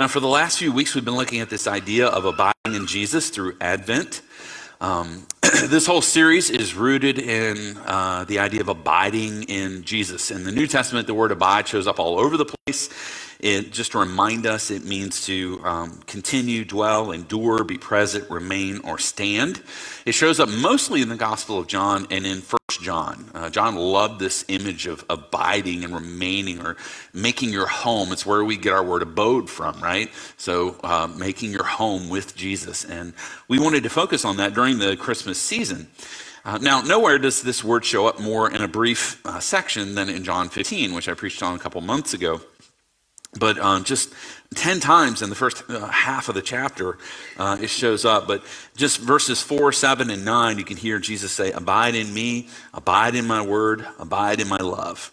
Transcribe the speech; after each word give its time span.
Now, 0.00 0.08
for 0.08 0.20
the 0.20 0.28
last 0.28 0.58
few 0.58 0.72
weeks, 0.72 0.94
we've 0.94 1.04
been 1.04 1.14
looking 1.14 1.40
at 1.40 1.50
this 1.50 1.66
idea 1.66 2.06
of 2.06 2.24
abiding 2.24 2.74
in 2.74 2.86
Jesus 2.86 3.28
through 3.28 3.58
Advent. 3.60 4.22
Um, 4.80 5.26
this 5.42 5.86
whole 5.86 6.00
series 6.00 6.48
is 6.48 6.74
rooted 6.74 7.18
in 7.18 7.76
uh, 7.84 8.24
the 8.24 8.38
idea 8.38 8.62
of 8.62 8.68
abiding 8.68 9.42
in 9.42 9.84
Jesus. 9.84 10.30
In 10.30 10.44
the 10.44 10.52
New 10.52 10.66
Testament, 10.66 11.06
the 11.06 11.12
word 11.12 11.32
abide 11.32 11.68
shows 11.68 11.86
up 11.86 12.00
all 12.00 12.18
over 12.18 12.38
the 12.38 12.46
place. 12.46 12.88
It, 13.40 13.72
just 13.72 13.92
to 13.92 13.98
remind 13.98 14.44
us, 14.46 14.70
it 14.70 14.84
means 14.84 15.24
to 15.24 15.62
um, 15.64 16.00
continue, 16.06 16.64
dwell, 16.64 17.10
endure, 17.10 17.64
be 17.64 17.78
present, 17.78 18.30
remain, 18.30 18.80
or 18.84 18.98
stand. 18.98 19.62
It 20.04 20.12
shows 20.12 20.38
up 20.38 20.50
mostly 20.50 21.00
in 21.00 21.08
the 21.08 21.16
Gospel 21.16 21.58
of 21.58 21.66
John 21.66 22.06
and 22.10 22.26
in 22.26 22.42
First 22.42 22.82
John. 22.82 23.30
Uh, 23.32 23.48
John 23.48 23.76
loved 23.76 24.20
this 24.20 24.44
image 24.48 24.86
of 24.86 25.04
abiding 25.08 25.84
and 25.84 25.94
remaining 25.94 26.60
or 26.60 26.76
making 27.14 27.48
your 27.48 27.66
home. 27.66 28.12
It's 28.12 28.26
where 28.26 28.44
we 28.44 28.58
get 28.58 28.74
our 28.74 28.84
word 28.84 29.00
abode 29.00 29.48
from, 29.48 29.80
right? 29.80 30.10
So, 30.36 30.76
uh, 30.84 31.08
making 31.16 31.52
your 31.52 31.64
home 31.64 32.10
with 32.10 32.36
Jesus. 32.36 32.84
And 32.84 33.14
we 33.48 33.58
wanted 33.58 33.84
to 33.84 33.90
focus 33.90 34.26
on 34.26 34.36
that 34.36 34.52
during 34.52 34.78
the 34.78 34.96
Christmas 34.96 35.40
season. 35.40 35.88
Uh, 36.44 36.58
now, 36.60 36.80
nowhere 36.82 37.18
does 37.18 37.42
this 37.42 37.64
word 37.64 37.84
show 37.86 38.06
up 38.06 38.20
more 38.20 38.50
in 38.50 38.62
a 38.62 38.68
brief 38.68 39.24
uh, 39.26 39.40
section 39.40 39.94
than 39.94 40.08
in 40.10 40.24
John 40.24 40.48
15, 40.50 40.94
which 40.94 41.08
I 41.08 41.14
preached 41.14 41.42
on 41.42 41.54
a 41.54 41.58
couple 41.58 41.80
months 41.80 42.14
ago. 42.14 42.40
But 43.38 43.58
um, 43.58 43.84
just 43.84 44.12
10 44.56 44.80
times 44.80 45.22
in 45.22 45.30
the 45.30 45.36
first 45.36 45.62
uh, 45.68 45.86
half 45.86 46.28
of 46.28 46.34
the 46.34 46.42
chapter, 46.42 46.98
uh, 47.38 47.58
it 47.60 47.70
shows 47.70 48.04
up. 48.04 48.26
But 48.26 48.42
just 48.76 48.98
verses 48.98 49.40
4, 49.40 49.70
7, 49.70 50.10
and 50.10 50.24
9, 50.24 50.58
you 50.58 50.64
can 50.64 50.76
hear 50.76 50.98
Jesus 50.98 51.30
say, 51.30 51.52
Abide 51.52 51.94
in 51.94 52.12
me, 52.12 52.48
abide 52.74 53.14
in 53.14 53.26
my 53.26 53.42
word, 53.42 53.86
abide 53.98 54.40
in 54.40 54.48
my 54.48 54.58
love. 54.58 55.12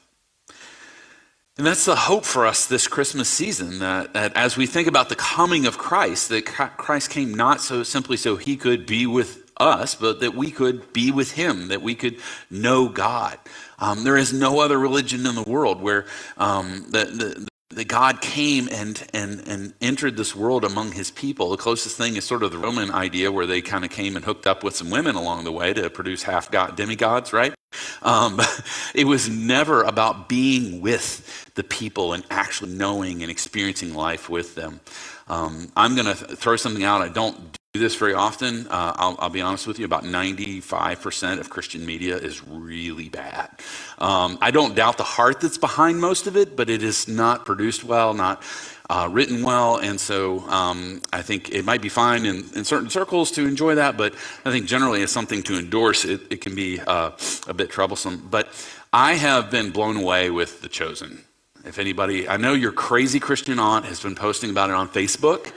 And 1.58 1.66
that's 1.66 1.86
the 1.86 1.96
hope 1.96 2.24
for 2.24 2.46
us 2.46 2.68
this 2.68 2.88
Christmas 2.88 3.28
season 3.28 3.80
that, 3.80 4.14
that, 4.14 4.36
as 4.36 4.58
we 4.58 4.68
think 4.68 4.88
about 4.88 5.10
the 5.10 5.16
coming 5.16 5.66
of 5.66 5.78
Christ, 5.78 6.30
that 6.30 6.46
Christ 6.46 7.10
came 7.10 7.34
not 7.34 7.62
so 7.62 7.82
simply 7.82 8.16
so 8.16 8.36
he 8.36 8.56
could 8.58 8.86
be 8.86 9.08
with 9.08 9.44
us, 9.60 9.96
but 9.96 10.20
that 10.20 10.36
we 10.36 10.52
could 10.52 10.94
be 10.94 11.12
with 11.12 11.32
him, 11.32 11.70
that 11.70 11.82
we 11.82 11.96
could 11.96 12.20
know 12.52 12.90
God. 12.90 13.40
Um, 13.80 14.04
there 14.04 14.18
is 14.18 14.34
no 14.34 14.60
other 14.60 14.78
religion 14.78 15.26
in 15.26 15.34
the 15.34 15.44
world 15.44 15.82
where 15.82 16.06
um, 16.38 16.86
the, 16.90 17.06
the, 17.06 17.48
that 17.70 17.88
God 17.88 18.22
came 18.22 18.70
and, 18.72 19.06
and, 19.14 19.46
and 19.48 19.74
entered 19.82 20.16
this 20.16 20.36
world 20.36 20.64
among 20.64 20.94
his 20.94 21.12
people. 21.12 21.50
The 21.50 21.58
closest 21.58 21.98
thing 21.98 22.16
is 22.16 22.24
sort 22.24 22.44
of 22.44 22.52
the 22.52 22.58
Roman 22.58 22.92
idea 22.92 23.32
where 23.32 23.46
they 23.46 23.62
kind 23.62 23.84
of 23.84 23.92
came 23.92 24.16
and 24.16 24.24
hooked 24.24 24.48
up 24.48 24.64
with 24.64 24.76
some 24.76 24.90
women 24.90 25.16
along 25.16 25.44
the 25.44 25.52
way 25.52 25.74
to 25.74 25.90
produce 25.90 26.24
half 26.24 26.50
god 26.50 26.78
demigods, 26.78 27.34
right? 27.34 27.54
Um, 28.02 28.40
it 28.96 29.06
was 29.06 29.30
never 29.30 29.84
about 29.84 30.30
being 30.30 30.82
with 30.82 31.54
the 31.56 31.64
people 31.64 32.14
and 32.14 32.24
actually 32.30 32.72
knowing 32.72 33.22
and 33.22 33.30
experiencing 33.30 33.94
life 33.94 34.30
with 34.30 34.56
them. 34.56 34.80
Um, 35.28 35.72
I'm 35.76 35.96
going 35.96 36.08
to 36.08 36.16
throw 36.16 36.56
something 36.56 36.86
out 36.86 37.02
I 37.02 37.10
don't 37.10 37.52
do 37.52 37.57
this 37.78 37.96
very 37.96 38.14
often. 38.14 38.68
Uh, 38.68 38.94
I'll, 38.96 39.16
I'll, 39.20 39.30
be 39.30 39.42
honest 39.42 39.68
with 39.68 39.80
you, 39.80 39.86
about 39.86 40.04
95% 40.04 41.40
of 41.40 41.50
Christian 41.50 41.86
media 41.86 42.18
is 42.18 42.46
really 42.48 43.10
bad. 43.10 43.50
Um, 43.98 44.38
I 44.42 44.52
don't 44.52 44.76
doubt 44.76 44.98
the 44.98 45.04
heart 45.04 45.42
that's 45.42 45.58
behind 45.58 46.00
most 46.00 46.28
of 46.28 46.36
it, 46.36 46.56
but 46.56 46.70
it 46.70 46.84
is 46.84 47.08
not 47.08 47.46
produced 47.46 47.84
well, 47.84 48.14
not 48.14 48.44
uh, 48.90 49.10
written 49.12 49.44
well. 49.44 49.78
And 49.78 50.00
so 50.00 50.40
um, 50.50 51.02
I 51.12 51.22
think 51.22 51.52
it 51.52 51.66
might 51.66 51.82
be 51.82 51.90
fine 51.90 52.26
in, 52.26 52.46
in, 52.56 52.64
certain 52.64 52.90
circles 52.90 53.32
to 53.32 53.46
enjoy 53.46 53.76
that, 53.76 53.98
but 53.98 54.14
I 54.46 54.52
think 54.52 54.66
generally 54.66 55.04
as 55.04 55.12
something 55.12 55.44
to 55.44 55.58
endorse, 55.58 56.06
it, 56.06 56.22
it 56.30 56.42
can 56.42 56.56
be 56.56 56.80
uh, 56.80 57.12
a 57.48 57.54
bit 57.54 57.70
troublesome. 57.70 58.28
But 58.30 58.48
I 58.94 59.14
have 59.14 59.52
been 59.52 59.72
blown 59.72 59.98
away 59.98 60.30
with 60.30 60.62
The 60.62 60.70
Chosen. 60.70 61.24
If 61.66 61.80
anybody, 61.80 62.30
I 62.30 62.38
know 62.38 62.54
your 62.54 62.72
crazy 62.72 63.20
Christian 63.20 63.60
aunt 63.60 63.86
has 63.86 64.02
been 64.02 64.16
posting 64.16 64.50
about 64.50 64.70
it 64.70 64.76
on 64.76 64.88
Facebook. 64.88 65.52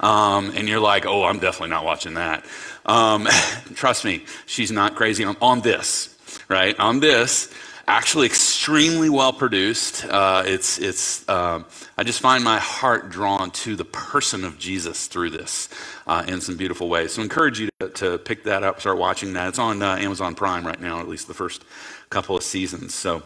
Um, 0.00 0.52
and 0.56 0.68
you're 0.68 0.80
like, 0.80 1.06
oh, 1.06 1.24
I'm 1.24 1.38
definitely 1.38 1.70
not 1.70 1.84
watching 1.84 2.14
that. 2.14 2.44
Um, 2.86 3.28
trust 3.74 4.04
me, 4.04 4.24
she's 4.46 4.72
not 4.72 4.96
crazy 4.96 5.24
on, 5.24 5.36
on 5.40 5.60
this, 5.60 6.16
right? 6.48 6.78
On 6.80 7.00
this, 7.00 7.52
actually 7.90 8.26
extremely 8.26 9.10
well 9.10 9.32
produced. 9.32 10.04
Uh, 10.04 10.44
it's, 10.46 10.78
it's, 10.78 11.28
uh, 11.28 11.62
I 11.98 12.04
just 12.04 12.20
find 12.20 12.44
my 12.44 12.58
heart 12.58 13.10
drawn 13.10 13.50
to 13.50 13.74
the 13.74 13.84
person 13.84 14.44
of 14.44 14.58
Jesus 14.58 15.08
through 15.08 15.30
this 15.30 15.68
uh, 16.06 16.24
in 16.26 16.40
some 16.40 16.56
beautiful 16.56 16.88
ways. 16.88 17.14
So 17.14 17.22
I 17.22 17.24
encourage 17.24 17.58
you 17.58 17.68
to, 17.80 17.88
to, 17.88 18.18
pick 18.18 18.44
that 18.44 18.62
up, 18.62 18.80
start 18.80 18.96
watching 18.96 19.32
that. 19.32 19.48
It's 19.48 19.58
on 19.58 19.82
uh, 19.82 19.96
Amazon 19.96 20.36
Prime 20.36 20.64
right 20.64 20.80
now, 20.80 21.00
at 21.00 21.08
least 21.08 21.26
the 21.26 21.34
first 21.34 21.64
couple 22.10 22.36
of 22.36 22.44
seasons. 22.44 22.94
So 22.94 23.24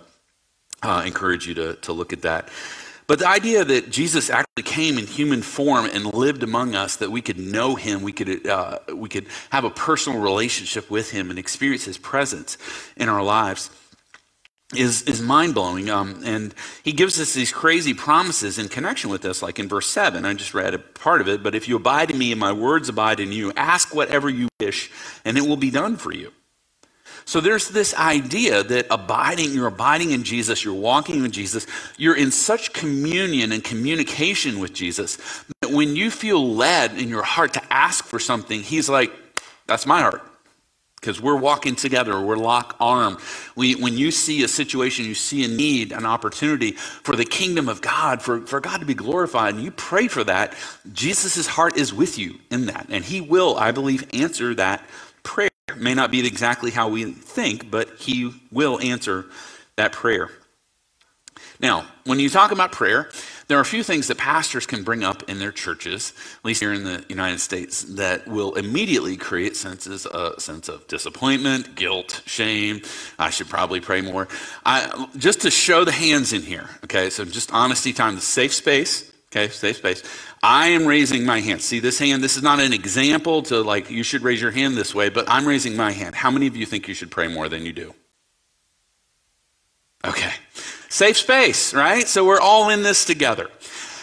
uh, 0.83 1.03
encourage 1.05 1.47
you 1.47 1.55
to, 1.55 1.75
to 1.75 1.93
look 1.93 2.15
at 2.15 2.23
that. 2.23 2.49
But 3.07 3.19
the 3.19 3.29
idea 3.29 3.65
that 3.65 3.91
Jesus 3.91 4.31
actually 4.31 4.63
came 4.63 4.97
in 4.99 5.07
human 5.07 5.43
form 5.43 5.87
and 5.87 6.07
lived 6.15 6.43
among 6.43 6.75
us, 6.75 6.97
that 6.97 7.11
we 7.11 7.21
could 7.21 7.39
know 7.39 7.75
him, 7.75 8.03
we 8.03 8.13
could, 8.13 8.47
uh, 8.47 8.79
we 8.95 9.09
could 9.09 9.27
have 9.51 9.65
a 9.65 9.71
personal 9.71 10.21
relationship 10.21 10.91
with 10.91 11.11
him 11.11 11.29
and 11.29 11.39
experience 11.39 11.85
his 11.85 11.99
presence 11.99 12.57
in 12.97 13.11
our 13.11 13.23
lives, 13.23 13.69
is, 14.75 15.03
is 15.03 15.21
mind 15.21 15.55
blowing. 15.55 15.91
Um, 15.91 16.23
and 16.25 16.55
he 16.83 16.93
gives 16.93 17.21
us 17.21 17.35
these 17.35 17.53
crazy 17.53 17.93
promises 17.93 18.59
in 18.59 18.69
connection 18.69 19.11
with 19.11 19.21
this, 19.21 19.43
like 19.43 19.59
in 19.59 19.69
verse 19.69 19.89
7. 19.89 20.25
I 20.25 20.33
just 20.33 20.55
read 20.55 20.73
a 20.73 20.79
part 20.79 21.21
of 21.21 21.29
it. 21.29 21.43
But 21.43 21.55
if 21.55 21.69
you 21.69 21.77
abide 21.77 22.11
in 22.11 22.17
me 22.17 22.33
and 22.33 22.41
my 22.41 22.53
words 22.53 22.89
abide 22.89 23.21
in 23.21 23.33
you, 23.33 23.53
ask 23.55 23.95
whatever 23.95 24.31
you 24.31 24.49
wish, 24.61 24.91
and 25.27 25.37
it 25.37 25.43
will 25.43 25.59
be 25.59 25.71
done 25.71 25.97
for 25.97 26.13
you. 26.13 26.33
So 27.25 27.41
there's 27.41 27.69
this 27.69 27.95
idea 27.95 28.63
that 28.63 28.87
abiding, 28.91 29.53
you're 29.53 29.67
abiding 29.67 30.11
in 30.11 30.25
Jesus, 30.25 30.65
you're 30.65 30.75
walking 30.75 31.23
with 31.23 31.33
Jesus, 31.33 31.67
you're 31.97 32.17
in 32.17 32.31
such 32.31 32.73
communion 32.73 33.53
and 33.53 33.65
communication 33.65 34.59
with 34.59 34.75
Jesus 34.75 35.17
that 35.61 35.71
when 35.71 35.97
you 35.97 36.11
feel 36.11 36.55
led 36.55 36.99
in 36.99 37.09
your 37.09 37.23
heart 37.23 37.55
to 37.55 37.73
ask 37.73 38.05
for 38.05 38.19
something, 38.19 38.61
He's 38.61 38.89
like, 38.89 39.11
that's 39.67 39.87
my 39.87 40.01
heart. 40.01 40.23
Because 41.01 41.21
we're 41.21 41.37
walking 41.37 41.77
together, 41.77 42.19
we're 42.19 42.37
lock 42.37 42.77
arm. 42.81 43.19
We, 43.57 43.75
when 43.75 43.99
you 43.99 44.11
see 44.11 44.43
a 44.43 44.49
situation, 44.49 45.05
you 45.05 45.15
see 45.15 45.45
a 45.45 45.49
need, 45.49 45.93
an 45.93 46.07
opportunity 46.07 46.73
for 46.73 47.15
the 47.15 47.27
kingdom 47.27 47.69
of 47.69 47.83
God, 47.83 48.23
for, 48.23 48.41
for 48.47 48.59
God 48.61 48.81
to 48.81 48.87
be 48.87 48.95
glorified, 48.95 49.55
and 49.55 49.63
you 49.63 49.71
pray 49.71 50.09
for 50.09 50.25
that, 50.25 50.55
Jesus' 50.93 51.47
heart 51.47 51.77
is 51.77 51.93
with 51.93 52.19
you 52.19 52.39
in 52.51 52.67
that. 52.67 52.87
And 52.89 53.05
He 53.05 53.21
will, 53.21 53.57
I 53.57 53.71
believe, 53.71 54.09
answer 54.15 54.55
that 54.55 54.83
prayer. 55.23 55.51
May 55.77 55.95
not 55.95 56.11
be 56.11 56.27
exactly 56.27 56.71
how 56.71 56.89
we 56.89 57.13
think, 57.13 57.71
but 57.71 57.91
He 57.99 58.33
will 58.51 58.81
answer 58.81 59.27
that 59.77 59.93
prayer. 59.93 60.31
Now, 61.61 61.87
when 62.05 62.19
you 62.19 62.29
talk 62.29 62.51
about 62.51 62.73
prayer, 62.73 63.11
there 63.47 63.59
are 63.59 63.63
a 63.63 63.67
few 63.67 63.83
things 63.83 64.09
that 64.09 64.19
pastors 64.19 64.67
can 64.67 64.83
bring 64.83 65.05
up 65.05 65.29
in 65.29 65.39
their 65.39 65.53
churches, 65.53 66.13
at 66.39 66.45
least 66.45 66.61
here 66.61 66.73
in 66.73 66.85
the 66.85 67.05
United 67.09 67.41
States, 67.41 67.83
that 67.95 68.27
will 68.27 68.55
immediately 68.55 69.17
create 69.17 69.57
senses 69.57 70.07
a 70.07 70.39
sense 70.41 70.69
of 70.69 70.87
disappointment, 70.89 71.75
guilt, 71.75 72.23
shame. 72.27 72.81
I 73.19 73.31
should 73.31 73.49
probably 73.49 73.81
pray 73.81 74.01
more. 74.01 74.29
I, 74.65 75.09
just 75.17 75.43
to 75.43 75.51
show 75.51 75.85
the 75.85 75.93
hands 75.93 76.33
in 76.33 76.43
here, 76.43 76.69
okay? 76.85 77.11
So 77.11 77.25
just 77.25 77.53
honesty 77.53 77.93
time, 77.93 78.15
the 78.15 78.21
safe 78.21 78.55
space. 78.55 79.13
Okay, 79.31 79.49
safe 79.49 79.79
space. 79.79 80.03
I 80.45 80.69
am 80.69 80.85
raising 80.85 81.25
my 81.25 81.41
hand. 81.41 81.63
See 81.63 81.81
this 81.81 81.99
hand? 81.99 82.23
This 82.23 82.37
is 82.37 82.43
not 82.43 82.61
an 82.61 82.75
example 82.75 83.41
to 83.45 83.63
like, 83.63 83.91
you 83.91 84.03
should 84.03 84.21
raise 84.21 84.43
your 84.43 84.51
hand 84.51 84.77
this 84.77 84.95
way, 84.95 85.09
but 85.09 85.25
I'm 85.27 85.49
raising 85.49 85.75
my 85.75 85.91
hand. 85.91 86.15
How 86.15 86.31
many 86.31 86.47
of 86.47 86.55
you 86.55 86.67
think 86.67 86.87
you 86.87 86.93
should 86.93 87.11
pray 87.11 87.29
more 87.29 87.49
than 87.49 87.65
you 87.65 87.73
do? 87.73 87.95
Okay. 90.05 90.33
Safe 90.91 91.17
space, 91.17 91.73
right? 91.73 92.07
So 92.07 92.27
we're 92.27 92.41
all 92.41 92.69
in 92.69 92.83
this 92.83 93.07
together. 93.07 93.49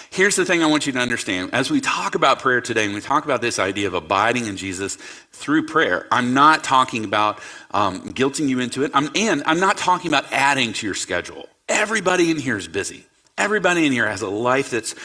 Here's 0.09 0.35
the 0.35 0.44
thing 0.44 0.63
I 0.63 0.66
want 0.66 0.88
you 0.88 0.94
to 0.94 1.00
understand. 1.00 1.53
As 1.53 1.69
we 1.69 1.79
talk 1.79 2.16
about 2.16 2.40
prayer 2.40 2.59
today 2.59 2.85
and 2.85 2.96
we 2.96 3.02
talk 3.02 3.23
about 3.23 3.41
this 3.41 3.59
idea 3.59 3.85
of 3.85 3.94
abiding 3.94 4.47
in 4.47 4.58
Jesus 4.58 4.96
through 5.31 5.68
prayer, 5.68 6.08
I'm 6.12 6.34
not 6.34 6.63
talking 6.63 7.06
about 7.06 7.40
um, 7.69 8.02
guilting 8.13 8.50
you 8.50 8.59
into 8.59 8.84
it. 8.84 8.90
I'm, 8.96 9.12
and 9.13 9.44
I'm 9.46 9.59
not 9.59 9.78
talking 9.78 10.09
about 10.09 10.25
adding 10.34 10.73
to 10.73 10.88
your 10.88 10.96
schedule. 10.96 11.47
Everybody 11.69 12.31
in 12.31 12.38
here 12.38 12.58
is 12.58 12.68
busy. 12.68 13.06
Everybody 13.37 13.85
in 13.85 13.91
here 13.91 14.07
has 14.07 14.21
a 14.21 14.29
life 14.29 14.71
that's 14.71 14.95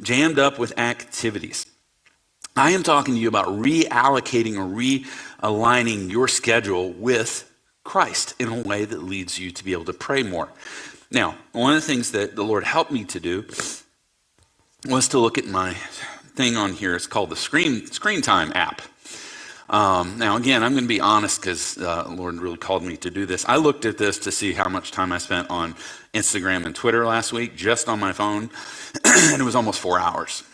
jammed 0.00 0.38
up 0.38 0.58
with 0.58 0.78
activities. 0.78 1.66
I 2.56 2.70
am 2.70 2.82
talking 2.82 3.14
to 3.14 3.20
you 3.20 3.28
about 3.28 3.46
reallocating 3.46 4.56
or 4.56 4.66
realigning 4.66 6.10
your 6.10 6.28
schedule 6.28 6.90
with 6.92 7.50
Christ 7.84 8.34
in 8.38 8.48
a 8.48 8.62
way 8.62 8.84
that 8.84 9.02
leads 9.02 9.38
you 9.38 9.50
to 9.50 9.64
be 9.64 9.72
able 9.72 9.84
to 9.84 9.92
pray 9.92 10.22
more. 10.22 10.48
Now, 11.10 11.36
one 11.52 11.74
of 11.74 11.82
the 11.82 11.86
things 11.86 12.12
that 12.12 12.34
the 12.34 12.42
Lord 12.42 12.64
helped 12.64 12.90
me 12.90 13.04
to 13.04 13.20
do 13.20 13.44
was 14.86 15.08
to 15.08 15.18
look 15.18 15.38
at 15.38 15.46
my 15.46 15.74
thing 16.34 16.56
on 16.56 16.72
here. 16.72 16.94
It's 16.94 17.06
called 17.06 17.30
the 17.30 17.36
Screen, 17.36 17.86
screen 17.86 18.22
Time 18.22 18.52
app. 18.54 18.82
Um, 19.70 20.18
now, 20.18 20.36
again, 20.36 20.62
I'm 20.62 20.72
going 20.72 20.84
to 20.84 20.88
be 20.88 21.00
honest 21.00 21.40
because 21.40 21.78
uh, 21.78 22.06
Lord 22.10 22.36
really 22.36 22.56
called 22.58 22.84
me 22.84 22.96
to 22.98 23.10
do 23.10 23.26
this. 23.26 23.44
I 23.48 23.56
looked 23.56 23.84
at 23.84 23.98
this 23.98 24.18
to 24.20 24.32
see 24.32 24.52
how 24.52 24.68
much 24.68 24.92
time 24.92 25.12
I 25.12 25.18
spent 25.18 25.50
on 25.50 25.74
Instagram 26.14 26.66
and 26.66 26.74
Twitter 26.74 27.06
last 27.06 27.32
week 27.32 27.56
just 27.56 27.88
on 27.88 28.00
my 28.00 28.12
phone, 28.12 28.50
and 29.04 29.40
it 29.40 29.44
was 29.44 29.56
almost 29.56 29.80
four 29.80 30.00
hours. 30.00 30.44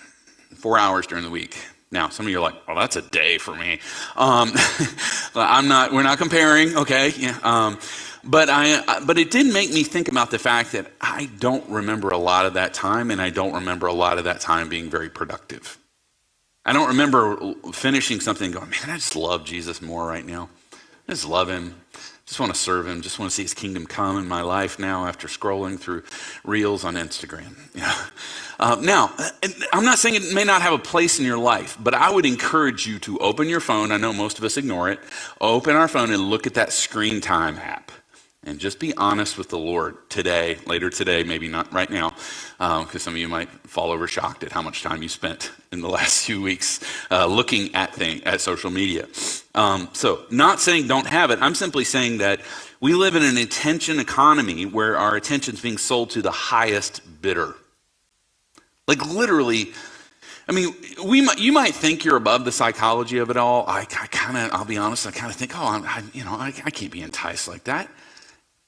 Four 0.56 0.78
hours 0.78 1.06
during 1.06 1.24
the 1.24 1.30
week. 1.30 1.58
Now, 1.92 2.08
some 2.10 2.26
of 2.26 2.32
you 2.32 2.38
are 2.38 2.42
like, 2.42 2.66
"Well, 2.68 2.76
that's 2.76 2.96
a 2.96 3.02
day 3.02 3.38
for 3.38 3.54
me." 3.56 3.80
Um, 4.16 4.52
I'm 5.36 5.68
not. 5.68 5.92
We're 5.92 6.04
not 6.04 6.18
comparing, 6.18 6.76
okay? 6.76 7.12
Yeah, 7.18 7.38
um, 7.42 7.78
but 8.24 8.48
I, 8.50 9.00
but 9.06 9.18
it 9.18 9.30
did 9.30 9.52
make 9.52 9.72
me 9.72 9.84
think 9.84 10.08
about 10.08 10.30
the 10.30 10.38
fact 10.38 10.72
that 10.72 10.90
I 11.00 11.30
don't 11.40 11.68
remember 11.70 12.10
a 12.10 12.18
lot 12.18 12.46
of 12.46 12.54
that 12.54 12.74
time, 12.74 13.10
and 13.10 13.20
I 13.22 13.30
don't 13.30 13.54
remember 13.54 13.88
a 13.88 13.94
lot 13.94 14.18
of 14.18 14.24
that 14.24 14.40
time 14.40 14.68
being 14.70 14.90
very 14.90 15.10
productive. 15.10 15.78
I 16.64 16.72
don't 16.72 16.88
remember 16.88 17.54
finishing 17.72 18.20
something 18.20 18.52
going, 18.52 18.70
man, 18.70 18.90
I 18.90 18.94
just 18.94 19.16
love 19.16 19.44
Jesus 19.44 19.82
more 19.82 20.06
right 20.06 20.24
now. 20.24 20.48
I 21.08 21.12
just 21.12 21.26
love 21.26 21.48
him. 21.48 21.74
Just 22.24 22.38
want 22.38 22.54
to 22.54 22.58
serve 22.58 22.86
him. 22.86 23.02
Just 23.02 23.18
want 23.18 23.30
to 23.30 23.34
see 23.34 23.42
his 23.42 23.52
kingdom 23.52 23.84
come 23.84 24.16
in 24.16 24.28
my 24.28 24.42
life 24.42 24.78
now 24.78 25.06
after 25.06 25.26
scrolling 25.26 25.78
through 25.78 26.04
reels 26.44 26.84
on 26.84 26.94
Instagram. 26.94 27.56
Yeah. 27.74 27.94
Uh, 28.60 28.76
now, 28.80 29.12
I'm 29.72 29.84
not 29.84 29.98
saying 29.98 30.14
it 30.14 30.34
may 30.34 30.44
not 30.44 30.62
have 30.62 30.72
a 30.72 30.78
place 30.78 31.18
in 31.18 31.24
your 31.24 31.38
life, 31.38 31.76
but 31.80 31.94
I 31.94 32.10
would 32.12 32.24
encourage 32.24 32.86
you 32.86 33.00
to 33.00 33.18
open 33.18 33.48
your 33.48 33.58
phone. 33.58 33.90
I 33.90 33.96
know 33.96 34.12
most 34.12 34.38
of 34.38 34.44
us 34.44 34.56
ignore 34.56 34.88
it. 34.88 35.00
Open 35.40 35.74
our 35.74 35.88
phone 35.88 36.12
and 36.12 36.30
look 36.30 36.46
at 36.46 36.54
that 36.54 36.72
screen 36.72 37.20
time 37.20 37.58
app. 37.58 37.90
And 38.44 38.58
just 38.58 38.80
be 38.80 38.92
honest 38.96 39.38
with 39.38 39.50
the 39.50 39.58
Lord 39.58 40.10
today, 40.10 40.58
later 40.66 40.90
today, 40.90 41.22
maybe 41.22 41.46
not 41.46 41.72
right 41.72 41.88
now, 41.88 42.10
because 42.58 42.94
um, 42.94 42.98
some 42.98 43.14
of 43.14 43.18
you 43.18 43.28
might 43.28 43.48
fall 43.68 43.92
over 43.92 44.08
shocked 44.08 44.42
at 44.42 44.50
how 44.50 44.62
much 44.62 44.82
time 44.82 45.00
you 45.00 45.08
spent 45.08 45.52
in 45.70 45.80
the 45.80 45.88
last 45.98 46.26
few 46.26 46.42
weeks 46.42 46.80
uh, 47.10 47.26
looking 47.26 47.72
at 47.74 47.94
thing, 47.94 48.24
at 48.24 48.40
social 48.40 48.70
media. 48.70 49.06
Um, 49.54 49.88
so, 49.92 50.24
not 50.30 50.60
saying 50.60 50.88
don't 50.88 51.06
have 51.06 51.30
it. 51.30 51.38
I'm 51.40 51.54
simply 51.54 51.84
saying 51.84 52.18
that 52.18 52.40
we 52.80 52.94
live 52.94 53.14
in 53.14 53.22
an 53.22 53.36
attention 53.36 54.00
economy 54.00 54.66
where 54.66 54.98
our 54.98 55.14
attention 55.14 55.54
is 55.54 55.60
being 55.60 55.78
sold 55.78 56.10
to 56.10 56.22
the 56.22 56.32
highest 56.32 57.00
bidder. 57.22 57.54
Like 58.88 59.06
literally, 59.06 59.72
I 60.48 60.52
mean, 60.52 60.74
we 61.04 61.20
might, 61.20 61.38
you 61.38 61.52
might 61.52 61.76
think 61.76 62.04
you're 62.04 62.16
above 62.16 62.44
the 62.44 62.50
psychology 62.50 63.18
of 63.18 63.30
it 63.30 63.36
all. 63.36 63.64
I, 63.68 63.82
I 63.82 64.06
kind 64.08 64.36
of, 64.36 64.52
I'll 64.52 64.64
be 64.64 64.78
honest, 64.78 65.06
I 65.06 65.12
kind 65.12 65.30
of 65.30 65.36
think, 65.36 65.56
oh, 65.56 65.64
I'm, 65.64 65.84
I, 65.84 66.02
you 66.12 66.24
know, 66.24 66.32
I, 66.32 66.48
I 66.64 66.70
can't 66.70 66.90
be 66.90 67.02
enticed 67.02 67.46
like 67.46 67.64
that. 67.64 67.88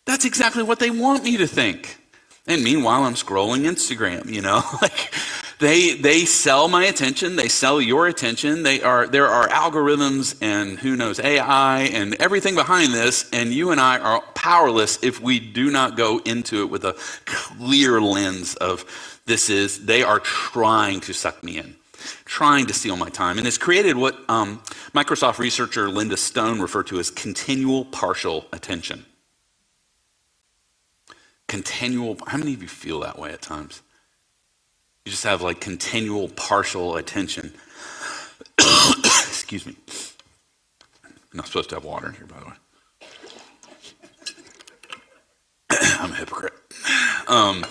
That's 0.06 0.24
exactly 0.24 0.62
what 0.62 0.78
they 0.78 0.90
want 0.90 1.24
me 1.24 1.36
to 1.38 1.46
think. 1.46 1.98
And 2.46 2.62
meanwhile, 2.62 3.04
I'm 3.04 3.14
scrolling 3.14 3.62
Instagram, 3.62 4.30
you 4.30 4.42
know, 4.42 4.62
like 4.82 5.14
they, 5.60 5.94
they 5.94 6.26
sell 6.26 6.68
my 6.68 6.84
attention. 6.84 7.36
They 7.36 7.48
sell 7.48 7.80
your 7.80 8.06
attention. 8.06 8.62
They 8.64 8.82
are, 8.82 9.06
there 9.06 9.28
are 9.28 9.48
algorithms 9.48 10.36
and 10.42 10.78
who 10.78 10.94
knows, 10.94 11.18
AI 11.20 11.80
and 11.84 12.14
everything 12.16 12.54
behind 12.54 12.92
this. 12.92 13.30
And 13.32 13.50
you 13.50 13.70
and 13.70 13.80
I 13.80 13.98
are 13.98 14.20
powerless 14.34 15.02
if 15.02 15.22
we 15.22 15.40
do 15.40 15.70
not 15.70 15.96
go 15.96 16.18
into 16.18 16.62
it 16.62 16.70
with 16.70 16.84
a 16.84 16.92
clear 17.24 17.98
lens 18.00 18.56
of 18.56 18.84
this 19.24 19.48
is, 19.48 19.86
they 19.86 20.02
are 20.02 20.20
trying 20.20 21.00
to 21.00 21.14
suck 21.14 21.42
me 21.42 21.58
in 21.58 21.76
trying 22.26 22.66
to 22.66 22.74
steal 22.74 22.96
my 22.96 23.08
time. 23.08 23.38
And 23.38 23.46
it's 23.46 23.56
created 23.56 23.96
what 23.96 24.18
um, 24.28 24.60
Microsoft 24.94 25.38
researcher 25.38 25.88
Linda 25.88 26.18
Stone 26.18 26.60
referred 26.60 26.88
to 26.88 26.98
as 26.98 27.10
continual 27.10 27.86
partial 27.86 28.44
attention 28.52 29.06
continual, 31.54 32.16
how 32.26 32.36
many 32.36 32.52
of 32.52 32.60
you 32.60 32.66
feel 32.66 32.98
that 32.98 33.16
way 33.16 33.30
at 33.30 33.40
times? 33.40 33.80
You 35.04 35.12
just 35.12 35.22
have 35.22 35.40
like 35.40 35.60
continual 35.60 36.28
partial 36.30 36.96
attention. 36.96 37.54
Excuse 38.58 39.64
me. 39.64 39.76
I'm 41.04 41.12
not 41.32 41.46
supposed 41.46 41.68
to 41.68 41.76
have 41.76 41.84
water 41.84 42.08
in 42.08 42.14
here, 42.14 42.26
by 42.26 42.40
the 42.40 42.46
way. 42.46 42.54
I'm 46.00 46.10
a 46.10 46.16
hypocrite. 46.16 46.54
Um, 47.28 47.64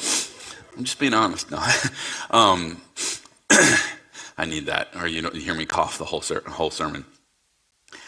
I'm 0.77 0.85
just 0.85 0.97
being 0.97 1.13
honest. 1.13 1.51
No. 1.51 1.61
um, 2.31 2.79
I 4.37 4.45
need 4.45 4.67
that, 4.67 4.95
or 4.95 5.07
you, 5.07 5.21
know, 5.21 5.31
you 5.33 5.41
hear 5.41 5.55
me 5.55 5.65
cough 5.65 5.97
the 5.97 6.05
whole, 6.05 6.21
ser- 6.21 6.43
whole 6.47 6.71
sermon. 6.71 7.03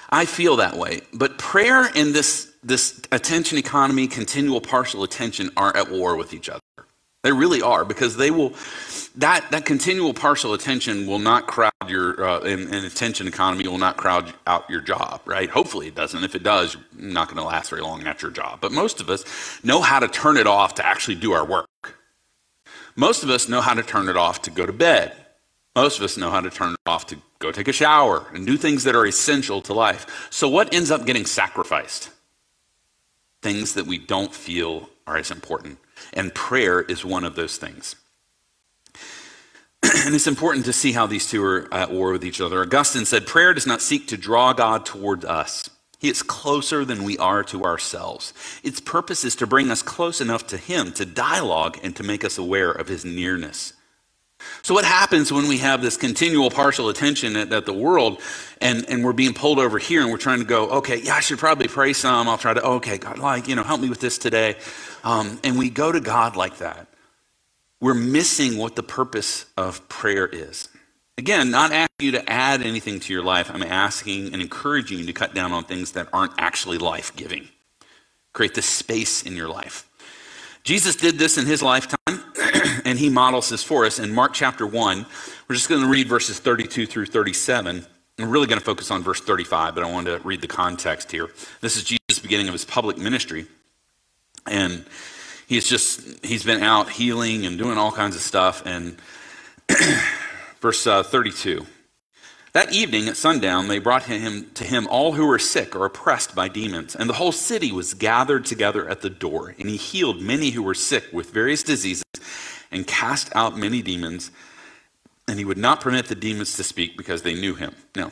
I 0.10 0.24
feel 0.24 0.56
that 0.56 0.78
way. 0.78 1.02
But 1.14 1.38
prayer 1.38 1.90
in 1.94 2.14
this, 2.14 2.54
this 2.66 3.00
attention 3.12 3.58
economy, 3.58 4.08
continual 4.08 4.60
partial 4.60 5.04
attention, 5.04 5.52
are 5.56 5.76
at 5.78 5.92
war 5.92 6.16
with 6.16 6.34
each 6.34 6.50
other. 6.50 6.60
They 7.24 7.32
really 7.32 7.62
are 7.62 7.86
because 7.86 8.18
they 8.18 8.30
will, 8.30 8.54
that, 9.16 9.50
that 9.52 9.66
continual 9.66 10.14
partial 10.14 10.54
attention 10.54 11.08
will 11.08 11.18
not 11.20 11.48
crowd 11.48 11.72
your, 11.88 12.24
uh, 12.24 12.40
and, 12.42 12.74
and 12.74 12.86
attention 12.86 13.28
economy 13.28 13.68
will 13.68 13.80
not 13.80 13.98
crowd 13.98 14.34
out 14.46 14.70
your 14.70 14.82
job, 14.82 15.22
right? 15.26 15.50
Hopefully 15.50 15.88
it 15.88 15.96
doesn't. 15.96 16.24
If 16.24 16.36
it 16.36 16.44
does, 16.44 16.76
you're 16.76 17.12
not 17.12 17.28
going 17.28 17.38
to 17.38 17.44
last 17.44 17.70
very 17.70 17.82
long 17.82 18.04
at 18.04 18.22
your 18.22 18.30
job. 18.30 18.60
But 18.62 18.72
most 18.72 19.02
of 19.02 19.10
us 19.10 19.24
know 19.64 19.82
how 19.82 20.00
to 20.00 20.08
turn 20.08 20.38
it 20.38 20.46
off 20.46 20.76
to 20.76 20.86
actually 20.86 21.16
do 21.16 21.34
our 21.34 21.46
work. 21.46 21.68
Most 22.96 23.24
of 23.24 23.30
us 23.30 23.50
know 23.50 23.62
how 23.62 23.74
to 23.74 23.84
turn 23.84 24.08
it 24.08 24.18
off 24.18 24.44
to 24.44 24.52
go 24.52 24.66
to 24.66 24.74
bed. 24.74 25.16
Most 25.76 25.98
of 25.98 26.04
us 26.04 26.18
know 26.18 26.30
how 26.30 26.42
to 26.42 26.50
turn 26.50 26.74
it 26.74 26.80
off 26.86 27.08
to 27.08 27.18
go 27.40 27.52
take 27.52 27.68
a 27.68 27.74
shower 27.74 28.26
and 28.34 28.46
do 28.46 28.56
things 28.56 28.84
that 28.84 28.96
are 28.96 29.06
essential 29.06 29.62
to 29.64 29.74
life. 29.74 30.28
So, 30.30 30.48
what 30.48 30.74
ends 30.74 30.92
up 30.92 31.06
getting 31.06 31.26
sacrificed? 31.26 32.12
Things 33.46 33.76
that 33.76 33.86
we 33.86 34.00
don't 34.00 34.34
feel 34.34 34.90
are 35.06 35.18
as 35.18 35.30
important. 35.30 35.78
And 36.14 36.34
prayer 36.34 36.82
is 36.82 37.06
one 37.06 37.24
of 37.24 37.36
those 37.36 37.58
things. 37.58 37.96
and 39.84 40.16
it's 40.16 40.26
important 40.26 40.66
to 40.66 40.74
see 40.74 40.94
how 40.94 41.06
these 41.06 41.30
two 41.30 41.44
are 41.44 41.72
at 41.72 41.92
war 41.92 42.12
with 42.12 42.26
each 42.26 42.42
other. 42.42 42.64
Augustine 42.64 43.06
said, 43.06 43.28
Prayer 43.28 43.54
does 43.54 43.68
not 43.68 43.84
seek 43.84 44.08
to 44.08 44.18
draw 44.18 44.52
God 44.52 44.84
toward 44.84 45.24
us. 45.26 45.70
He 46.00 46.10
is 46.10 46.24
closer 46.24 46.84
than 46.84 47.04
we 47.04 47.20
are 47.20 47.44
to 47.44 47.66
ourselves. 47.66 48.34
Its 48.64 48.80
purpose 48.80 49.24
is 49.24 49.36
to 49.36 49.46
bring 49.46 49.70
us 49.70 49.84
close 49.84 50.20
enough 50.20 50.48
to 50.48 50.58
Him 50.58 50.92
to 50.94 51.06
dialogue 51.06 51.78
and 51.84 51.96
to 51.98 52.02
make 52.02 52.24
us 52.24 52.40
aware 52.40 52.72
of 52.72 52.88
His 52.88 53.06
nearness. 53.06 53.74
So, 54.62 54.74
what 54.74 54.86
happens 54.86 55.32
when 55.32 55.48
we 55.48 55.60
have 55.60 55.82
this 55.82 55.98
continual 55.98 56.50
partial 56.50 56.90
attention 56.90 57.36
at, 57.36 57.52
at, 57.52 57.66
the 57.66 57.74
world 57.74 58.22
and, 58.62 58.88
and 58.90 59.04
we're 59.04 59.14
being 59.14 59.34
pulled 59.34 59.60
over 59.60 59.78
here 59.78 60.02
and 60.02 60.12
we're 60.12 60.18
trying 60.18 60.40
to 60.40 60.46
go, 60.46 60.70
okay, 60.70 61.02
yeah, 61.02 61.16
I 61.16 61.20
should 61.20 61.40
probably 61.40 61.68
pray 61.68 61.94
some. 61.94 62.28
I'll 62.28 62.38
try 62.38 62.54
to, 62.54 62.64
okay, 62.64 62.98
God, 62.98 63.20
like, 63.20 63.48
you 63.48 63.56
know, 63.56 63.64
help 63.64 63.82
me 63.82 63.90
with 63.90 64.00
this 64.00 64.18
today. 64.18 64.56
Um, 65.04 65.40
and 65.44 65.58
we 65.58 65.70
go 65.70 65.92
to 65.92 66.00
God 66.00 66.36
like 66.36 66.58
that. 66.58 66.88
We're 67.80 67.94
missing 67.94 68.58
what 68.58 68.76
the 68.76 68.84
purpose 68.84 69.46
of 69.58 69.88
prayer 69.90 70.28
is. 70.28 70.70
Again, 71.18 71.50
not 71.50 71.72
asking 71.72 72.06
you 72.08 72.12
to 72.14 72.30
add 72.30 72.62
anything 72.62 73.00
to 73.00 73.14
your 73.14 73.24
life. 73.24 73.50
I'm 73.54 73.64
asking 73.64 74.34
and 74.34 74.42
encouraging 74.42 75.00
you 75.00 75.06
to 75.06 75.14
cut 75.14 75.34
down 75.34 75.54
on 75.54 75.64
things 75.64 75.94
that 75.94 76.10
aren't 76.12 76.34
actually 76.38 76.78
life 76.78 77.16
giving. 77.16 77.48
Create 78.34 78.54
the 78.54 78.62
space 78.62 79.24
in 79.24 79.36
your 79.36 79.48
life. 79.48 79.88
Jesus 80.64 80.96
did 80.96 81.18
this 81.18 81.38
in 81.38 81.46
his 81.46 81.62
lifetime, 81.62 82.00
and 82.86 83.00
he 83.00 83.10
models 83.10 83.50
this 83.50 83.64
for 83.64 83.86
us 83.86 84.00
in 84.00 84.14
Mark 84.14 84.34
chapter 84.34 84.66
1. 84.66 85.06
We're 85.50 85.56
just 85.56 85.68
going 85.68 85.82
to 85.82 85.90
read 85.90 86.08
verses 86.08 86.40
32 86.40 86.86
through 86.86 87.08
37. 87.08 87.86
I'm 88.18 88.30
really 88.30 88.48
going 88.48 88.60
to 88.60 88.66
focus 88.66 88.92
on 88.92 89.04
verse 89.04 89.20
35, 89.20 89.76
but 89.76 89.84
I 89.84 89.92
want 89.92 90.06
to 90.06 90.20
read 90.20 90.42
the 90.42 90.48
context 90.48 91.12
here. 91.12 91.30
This 91.60 91.76
is 91.76 91.84
Jesus' 91.84 92.20
beginning 92.22 92.48
of 92.48 92.54
his 92.54 92.64
public 92.64 92.98
ministry. 92.98 93.48
And 94.46 94.86
he's 95.48 95.68
just, 95.68 96.24
he's 96.24 96.46
been 96.46 96.62
out 96.62 96.92
healing 96.92 97.46
and 97.46 97.58
doing 97.58 97.78
all 97.78 97.92
kinds 97.92 98.16
of 98.16 98.22
stuff. 98.22 98.64
And 98.66 98.98
verse 100.62 100.86
uh, 100.88 101.04
32 101.04 101.66
that 102.54 102.72
evening 102.72 103.10
at 103.10 103.18
sundown, 103.18 103.68
they 103.68 103.80
brought 103.80 104.04
him 104.04 104.50
to 104.54 104.64
him 104.64 104.88
all 104.88 105.12
who 105.12 105.28
were 105.28 105.38
sick 105.38 105.76
or 105.76 105.84
oppressed 105.84 106.34
by 106.36 106.48
demons, 106.48 106.96
and 106.96 107.10
the 107.10 107.16
whole 107.16 107.34
city 107.34 107.70
was 107.70 107.94
gathered 107.94 108.46
together 108.46 108.88
at 108.88 109.02
the 109.02 109.10
door. 109.10 109.54
And 109.60 109.68
he 109.68 109.76
healed 109.76 110.22
many 110.22 110.52
who 110.52 110.64
were 110.64 110.74
sick 110.74 111.04
with 111.12 111.32
various 111.32 111.64
diseases 111.64 112.06
and 112.72 112.86
cast 112.88 113.36
out 113.36 113.58
many 113.58 113.82
demons. 113.82 114.32
And 115.28 115.40
he 115.40 115.46
would 115.46 115.58
not 115.58 115.82
permit 115.82 116.08
the 116.08 116.16
demons 116.16 116.56
to 116.58 116.64
speak 116.64 116.98
because 116.98 117.24
they 117.24 117.34
knew 117.34 117.56
him. 117.56 117.76
Now, 117.96 118.12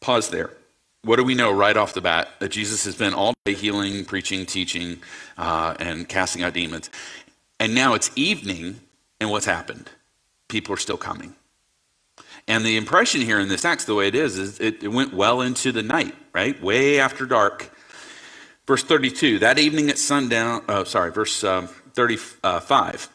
pause 0.00 0.30
there. 0.30 0.50
What 1.02 1.16
do 1.16 1.24
we 1.24 1.34
know 1.34 1.52
right 1.52 1.76
off 1.76 1.92
the 1.92 2.00
bat? 2.00 2.30
That 2.38 2.50
Jesus 2.50 2.84
has 2.84 2.94
been 2.94 3.12
all 3.12 3.34
day 3.44 3.54
healing, 3.54 4.04
preaching, 4.04 4.46
teaching, 4.46 4.98
uh, 5.36 5.74
and 5.78 6.08
casting 6.08 6.42
out 6.42 6.54
demons. 6.54 6.90
And 7.60 7.74
now 7.74 7.94
it's 7.94 8.10
evening, 8.16 8.80
and 9.20 9.30
what's 9.30 9.46
happened? 9.46 9.90
People 10.48 10.74
are 10.74 10.78
still 10.78 10.96
coming. 10.96 11.34
And 12.46 12.64
the 12.64 12.76
impression 12.76 13.20
here 13.20 13.40
in 13.40 13.48
this 13.48 13.62
text, 13.62 13.86
the 13.86 13.94
way 13.94 14.08
it 14.08 14.14
is, 14.14 14.38
is 14.38 14.60
it, 14.60 14.82
it 14.82 14.88
went 14.88 15.14
well 15.14 15.40
into 15.40 15.72
the 15.72 15.82
night, 15.82 16.14
right? 16.34 16.60
Way 16.62 17.00
after 17.00 17.26
dark. 17.26 17.70
Verse 18.66 18.82
32, 18.82 19.40
that 19.40 19.58
evening 19.58 19.90
at 19.90 19.98
sundown, 19.98 20.62
uh, 20.68 20.84
sorry, 20.84 21.10
verse 21.10 21.44
uh, 21.44 21.66
35. 21.94 23.08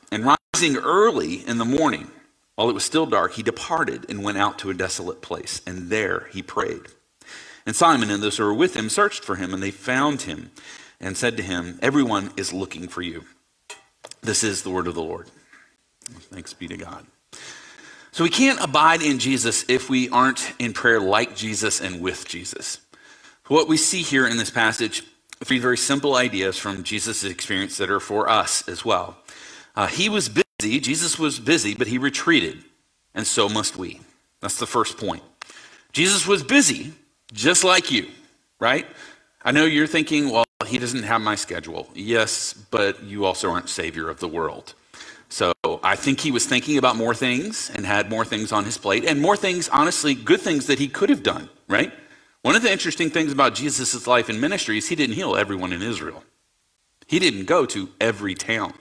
Rising 0.60 0.76
early 0.76 1.48
in 1.48 1.58
the 1.58 1.64
morning, 1.64 2.12
while 2.56 2.70
it 2.70 2.74
was 2.74 2.84
still 2.84 3.06
dark, 3.06 3.32
he 3.32 3.44
departed 3.44 4.06
and 4.10 4.26
went 4.26 4.38
out 4.38 4.60
to 4.60 4.70
a 4.70 4.74
desolate 4.74 5.22
place, 5.22 5.62
and 5.66 5.90
there 5.90 6.28
he 6.34 6.42
prayed. 6.42 6.82
And 7.66 7.74
Simon 7.74 8.12
and 8.12 8.22
those 8.22 8.36
who 8.36 8.44
were 8.44 8.54
with 8.54 8.76
him 8.76 8.90
searched 8.90 9.24
for 9.24 9.38
him, 9.38 9.54
and 9.54 9.64
they 9.64 9.72
found 9.72 10.24
him 10.24 10.52
and 11.00 11.16
said 11.16 11.38
to 11.38 11.44
him, 11.44 11.80
Everyone 11.82 12.32
is 12.36 12.52
looking 12.52 12.90
for 12.90 13.02
you. 13.02 13.24
This 14.20 14.44
is 14.44 14.62
the 14.62 14.70
word 14.70 14.88
of 14.88 14.96
the 14.96 15.02
Lord. 15.02 15.30
Thanks 16.30 16.54
be 16.54 16.68
to 16.68 16.76
God. 16.76 17.06
So 18.12 18.26
we 18.26 18.30
can't 18.30 18.62
abide 18.62 19.02
in 19.02 19.18
Jesus 19.20 19.64
if 19.70 19.90
we 19.90 20.10
aren't 20.10 20.52
in 20.60 20.74
prayer 20.74 21.00
like 21.00 21.38
Jesus 21.38 21.80
and 21.80 22.02
with 22.02 22.28
Jesus. 22.28 22.82
What 23.48 23.70
we 23.70 23.78
see 23.78 24.02
here 24.02 24.28
in 24.28 24.36
this 24.36 24.52
passage, 24.52 25.04
three 25.42 25.60
very 25.60 25.78
simple 25.78 26.16
ideas 26.16 26.58
from 26.58 26.84
Jesus' 26.84 27.24
experience 27.24 27.78
that 27.78 27.90
are 27.90 28.02
for 28.02 28.28
us 28.28 28.68
as 28.68 28.84
well. 28.84 29.16
Uh, 29.74 29.88
he 29.88 30.10
was 30.10 30.28
busy, 30.60 30.80
Jesus 30.80 31.18
was 31.18 31.40
busy, 31.40 31.74
but 31.74 31.88
he 31.88 31.98
retreated, 31.98 32.64
and 33.16 33.26
so 33.26 33.50
must 33.50 33.78
we. 33.78 34.02
That's 34.42 34.60
the 34.60 34.68
first 34.68 34.98
point. 34.98 35.24
Jesus 35.92 36.28
was 36.28 36.44
busy, 36.44 36.94
just 37.34 37.64
like 37.64 37.92
you, 37.92 38.08
right? 38.60 38.86
I 39.44 39.52
know 39.52 39.66
you're 39.66 39.88
thinking, 39.88 40.30
well, 40.30 40.46
he 40.68 40.78
doesn't 40.78 41.04
have 41.04 41.22
my 41.22 41.36
schedule. 41.36 41.90
Yes, 41.96 42.54
but 42.54 43.04
you 43.04 43.26
also 43.26 43.50
aren't 43.50 43.70
Savior 43.70 44.10
of 44.10 44.20
the 44.20 44.28
world. 44.28 44.74
So 45.30 45.54
I 45.84 45.96
think 45.96 46.20
he 46.20 46.32
was 46.32 46.46
thinking 46.46 46.78
about 46.78 46.96
more 46.96 47.16
things 47.16 47.72
and 47.74 47.86
had 47.86 48.10
more 48.10 48.26
things 48.26 48.52
on 48.52 48.66
his 48.66 48.78
plate, 48.78 49.06
and 49.06 49.22
more 49.22 49.38
things, 49.38 49.70
honestly, 49.70 50.14
good 50.14 50.42
things 50.42 50.68
that 50.68 50.80
he 50.80 50.88
could 50.88 51.10
have 51.10 51.24
done, 51.24 51.50
right? 51.68 51.94
One 52.42 52.56
of 52.56 52.62
the 52.62 52.72
interesting 52.72 53.10
things 53.10 53.32
about 53.32 53.56
Jesus' 53.56 54.08
life 54.08 54.30
and 54.30 54.40
ministry 54.42 54.78
is 54.78 54.88
he 54.88 54.96
didn't 54.96 55.16
heal 55.16 55.36
everyone 55.36 55.74
in 55.74 55.82
Israel. 55.82 56.24
He 57.08 57.20
didn't 57.20 57.46
go 57.46 57.66
to 57.68 57.90
every 58.00 58.36
town. 58.36 58.74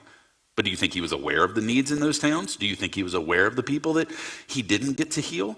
But 0.59 0.65
do 0.65 0.71
you 0.71 0.75
think 0.75 0.93
he 0.93 0.99
was 0.99 1.13
aware 1.13 1.45
of 1.45 1.55
the 1.55 1.61
needs 1.61 1.89
in 1.89 2.01
those 2.01 2.19
towns? 2.19 2.57
Do 2.57 2.67
you 2.67 2.75
think 2.75 2.93
he 2.93 3.01
was 3.01 3.13
aware 3.13 3.45
of 3.45 3.55
the 3.55 3.63
people 3.63 3.93
that 3.93 4.11
he 4.45 4.61
didn't 4.61 4.97
get 4.97 5.09
to 5.11 5.21
heal? 5.21 5.55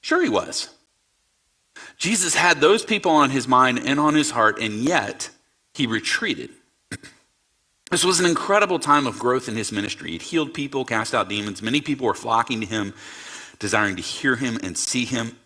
Sure, 0.00 0.22
he 0.22 0.30
was. 0.30 0.70
Jesus 1.98 2.34
had 2.34 2.58
those 2.58 2.82
people 2.82 3.12
on 3.12 3.28
his 3.28 3.46
mind 3.46 3.78
and 3.78 4.00
on 4.00 4.14
his 4.14 4.30
heart, 4.30 4.58
and 4.58 4.76
yet 4.76 5.28
he 5.74 5.86
retreated. 5.86 6.48
This 7.90 8.06
was 8.06 8.20
an 8.20 8.24
incredible 8.24 8.78
time 8.78 9.06
of 9.06 9.18
growth 9.18 9.50
in 9.50 9.54
his 9.56 9.70
ministry. 9.70 10.12
He 10.12 10.18
healed 10.18 10.54
people, 10.54 10.86
cast 10.86 11.14
out 11.14 11.28
demons. 11.28 11.60
Many 11.60 11.82
people 11.82 12.06
were 12.06 12.14
flocking 12.14 12.62
to 12.62 12.66
him, 12.66 12.94
desiring 13.58 13.96
to 13.96 14.02
hear 14.02 14.36
him 14.36 14.58
and 14.62 14.78
see 14.78 15.04
him. 15.04 15.36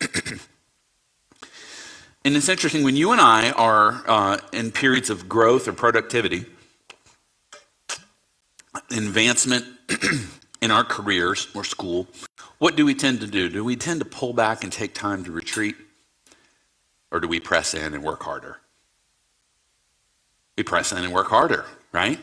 and 2.23 2.37
it's 2.37 2.47
interesting 2.47 2.83
when 2.85 2.95
you 2.95 3.11
and 3.11 3.19
I 3.19 3.51
are 3.51 4.01
uh, 4.07 4.37
in 4.53 4.71
periods 4.71 5.09
of 5.09 5.27
growth 5.27 5.67
or 5.67 5.73
productivity, 5.73 6.45
advancement 8.91 9.65
in 10.61 10.71
our 10.71 10.83
careers 10.83 11.47
or 11.53 11.63
school, 11.63 12.07
what 12.59 12.75
do 12.75 12.85
we 12.85 12.95
tend 12.95 13.21
to 13.21 13.27
do? 13.27 13.49
Do 13.49 13.63
we 13.63 13.75
tend 13.75 13.99
to 13.99 14.05
pull 14.05 14.33
back 14.33 14.63
and 14.63 14.71
take 14.71 14.93
time 14.93 15.23
to 15.25 15.31
retreat? 15.31 15.75
Or 17.11 17.19
do 17.19 17.27
we 17.27 17.39
press 17.39 17.73
in 17.73 17.93
and 17.93 18.03
work 18.03 18.23
harder? 18.23 18.59
We 20.57 20.63
press 20.63 20.91
in 20.91 20.99
and 20.99 21.13
work 21.13 21.27
harder, 21.27 21.65
right? 21.91 22.19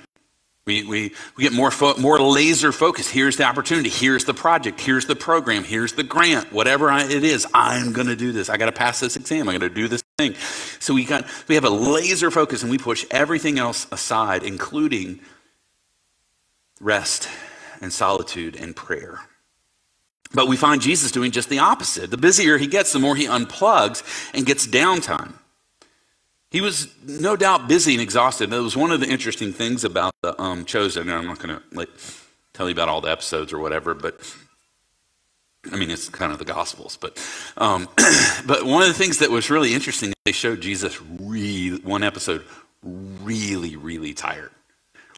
We, 0.66 0.84
we, 0.84 1.14
we 1.36 1.44
get 1.44 1.52
more, 1.52 1.70
fo- 1.70 1.96
more 1.96 2.20
laser 2.20 2.70
focus. 2.70 3.08
Here's 3.10 3.36
the 3.36 3.44
opportunity. 3.44 3.88
Here's 3.88 4.24
the 4.24 4.34
project. 4.34 4.80
Here's 4.80 5.06
the 5.06 5.16
program. 5.16 5.64
Here's 5.64 5.94
the 5.94 6.02
grant. 6.02 6.52
Whatever 6.52 6.90
I, 6.90 7.04
it 7.04 7.24
is, 7.24 7.46
I'm 7.54 7.92
going 7.92 8.06
to 8.06 8.16
do 8.16 8.30
this. 8.30 8.48
I 8.48 8.56
got 8.56 8.66
to 8.66 8.72
pass 8.72 9.00
this 9.00 9.16
exam. 9.16 9.48
I 9.48 9.52
got 9.52 9.60
to 9.60 9.70
do 9.70 9.88
this 9.88 10.02
thing. 10.18 10.34
So 10.78 10.94
we 10.94 11.04
got 11.04 11.26
we 11.48 11.56
have 11.56 11.64
a 11.64 11.70
laser 11.70 12.30
focus 12.30 12.62
and 12.62 12.70
we 12.70 12.78
push 12.78 13.04
everything 13.10 13.58
else 13.58 13.86
aside, 13.90 14.42
including 14.42 15.20
rest 16.80 17.28
and 17.80 17.92
solitude 17.92 18.56
and 18.56 18.74
prayer. 18.74 19.20
But 20.32 20.48
we 20.48 20.56
find 20.56 20.80
Jesus 20.80 21.10
doing 21.10 21.32
just 21.32 21.48
the 21.48 21.58
opposite. 21.58 22.10
The 22.10 22.16
busier 22.16 22.58
he 22.58 22.66
gets, 22.66 22.92
the 22.92 22.98
more 22.98 23.16
he 23.16 23.26
unplugs 23.26 24.02
and 24.32 24.46
gets 24.46 24.66
downtime. 24.66 25.34
He 26.50 26.60
was 26.60 26.88
no 27.04 27.36
doubt 27.36 27.68
busy 27.68 27.92
and 27.92 28.02
exhausted. 28.02 28.50
That 28.50 28.62
was 28.62 28.76
one 28.76 28.90
of 28.90 29.00
the 29.00 29.08
interesting 29.08 29.52
things 29.52 29.84
about 29.84 30.14
the 30.22 30.40
um, 30.40 30.64
Chosen. 30.64 31.08
I'm 31.08 31.26
not 31.26 31.38
going 31.38 31.56
to 31.56 31.62
like 31.72 31.90
tell 32.52 32.68
you 32.68 32.72
about 32.72 32.88
all 32.88 33.00
the 33.00 33.10
episodes 33.10 33.52
or 33.52 33.58
whatever, 33.58 33.94
but 33.94 34.20
I 35.70 35.76
mean 35.76 35.90
it's 35.90 36.08
kind 36.08 36.32
of 36.32 36.38
the 36.38 36.44
Gospels. 36.44 36.96
But 37.00 37.18
um, 37.56 37.88
but 38.46 38.64
one 38.64 38.82
of 38.82 38.88
the 38.88 38.94
things 38.94 39.18
that 39.18 39.30
was 39.30 39.48
really 39.48 39.74
interesting, 39.74 40.12
they 40.24 40.32
showed 40.32 40.60
Jesus 40.60 41.00
really 41.02 41.80
one 41.82 42.02
episode 42.02 42.44
really 42.82 43.76
really 43.76 44.14
tired, 44.14 44.50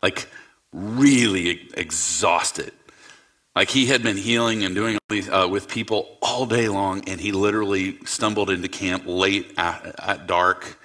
like 0.03 0.29
really 0.73 1.69
exhausted. 1.75 2.73
Like 3.55 3.69
he 3.69 3.87
had 3.87 4.03
been 4.03 4.17
healing 4.17 4.65
and 4.65 4.75
doing 4.75 4.99
uh, 5.31 5.47
with 5.51 5.69
people 5.69 6.17
all 6.23 6.47
day 6.47 6.69
long, 6.69 7.07
and 7.07 7.21
he 7.21 7.33
literally 7.33 7.99
stumbled 8.07 8.49
into 8.49 8.69
camp 8.69 9.05
late 9.07 9.53
at, 9.59 9.95
at 9.99 10.27
dark, 10.27 10.79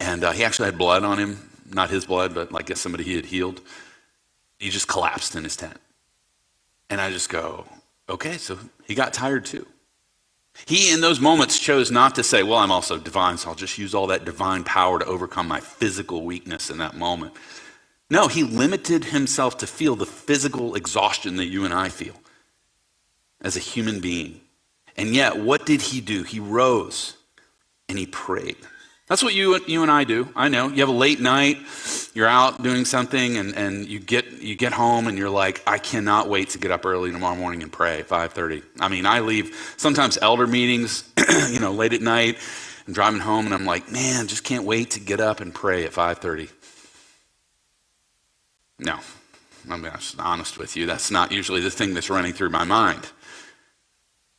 and 0.00 0.24
uh, 0.24 0.32
he 0.32 0.44
actually 0.44 0.66
had 0.66 0.78
blood 0.78 1.04
on 1.04 1.18
him, 1.18 1.48
not 1.72 1.88
his 1.88 2.04
blood, 2.04 2.34
but 2.34 2.50
like 2.50 2.76
somebody 2.76 3.04
he 3.04 3.14
had 3.14 3.26
healed. 3.26 3.60
He 4.58 4.70
just 4.70 4.88
collapsed 4.88 5.36
in 5.36 5.44
his 5.44 5.56
tent, 5.56 5.78
and 6.90 7.00
I 7.00 7.10
just 7.10 7.28
go, 7.28 7.64
okay, 8.08 8.36
so 8.38 8.58
he 8.84 8.94
got 8.94 9.12
tired 9.12 9.44
too. 9.44 9.66
He, 10.66 10.92
in 10.92 11.00
those 11.00 11.20
moments, 11.20 11.58
chose 11.58 11.90
not 11.90 12.16
to 12.16 12.22
say, 12.22 12.42
Well, 12.42 12.58
I'm 12.58 12.72
also 12.72 12.98
divine, 12.98 13.38
so 13.38 13.50
I'll 13.50 13.54
just 13.54 13.78
use 13.78 13.94
all 13.94 14.08
that 14.08 14.24
divine 14.24 14.64
power 14.64 14.98
to 14.98 15.04
overcome 15.06 15.48
my 15.48 15.60
physical 15.60 16.22
weakness 16.24 16.70
in 16.70 16.78
that 16.78 16.96
moment. 16.96 17.34
No, 18.10 18.26
he 18.26 18.42
limited 18.42 19.04
himself 19.04 19.58
to 19.58 19.66
feel 19.68 19.94
the 19.94 20.04
physical 20.04 20.74
exhaustion 20.74 21.36
that 21.36 21.46
you 21.46 21.64
and 21.64 21.72
I 21.72 21.88
feel 21.88 22.14
as 23.40 23.56
a 23.56 23.60
human 23.60 24.00
being. 24.00 24.40
And 24.96 25.14
yet, 25.14 25.38
what 25.38 25.64
did 25.64 25.80
he 25.80 26.00
do? 26.00 26.24
He 26.24 26.40
rose 26.40 27.16
and 27.88 27.96
he 27.96 28.06
prayed. 28.06 28.56
That's 29.06 29.22
what 29.22 29.34
you, 29.34 29.58
you 29.66 29.82
and 29.82 29.90
I 29.90 30.04
do. 30.04 30.28
I 30.36 30.48
know. 30.48 30.68
You 30.68 30.80
have 30.80 30.88
a 30.88 30.92
late 30.92 31.20
night, 31.20 31.58
you're 32.14 32.28
out 32.28 32.62
doing 32.62 32.84
something, 32.84 33.38
and, 33.38 33.56
and 33.56 33.88
you, 33.88 33.98
get, 33.98 34.40
you 34.40 34.54
get 34.54 34.72
home 34.72 35.08
and 35.08 35.18
you're 35.18 35.30
like, 35.30 35.62
I 35.66 35.78
cannot 35.78 36.28
wait 36.28 36.50
to 36.50 36.58
get 36.58 36.70
up 36.70 36.86
early 36.86 37.10
tomorrow 37.10 37.34
morning 37.34 37.64
and 37.64 37.72
pray 37.72 38.04
5.30. 38.04 38.62
I 38.78 38.88
mean, 38.88 39.06
I 39.06 39.18
leave 39.20 39.74
sometimes 39.76 40.16
elder 40.22 40.46
meetings, 40.46 41.12
you 41.50 41.58
know, 41.58 41.72
late 41.72 41.92
at 41.92 42.02
night, 42.02 42.38
and 42.86 42.94
driving 42.94 43.20
home, 43.20 43.46
and 43.46 43.54
I'm 43.54 43.64
like, 43.64 43.90
man, 43.90 44.28
just 44.28 44.44
can't 44.44 44.64
wait 44.64 44.92
to 44.92 45.00
get 45.00 45.18
up 45.18 45.40
and 45.40 45.52
pray 45.52 45.84
at 45.84 45.92
5.30. 45.92 46.50
No, 48.80 48.98
I'm 49.70 49.84
just 49.84 50.18
honest 50.18 50.58
with 50.58 50.76
you. 50.76 50.86
That's 50.86 51.10
not 51.10 51.32
usually 51.32 51.60
the 51.60 51.70
thing 51.70 51.94
that's 51.94 52.10
running 52.10 52.32
through 52.32 52.50
my 52.50 52.64
mind. 52.64 53.06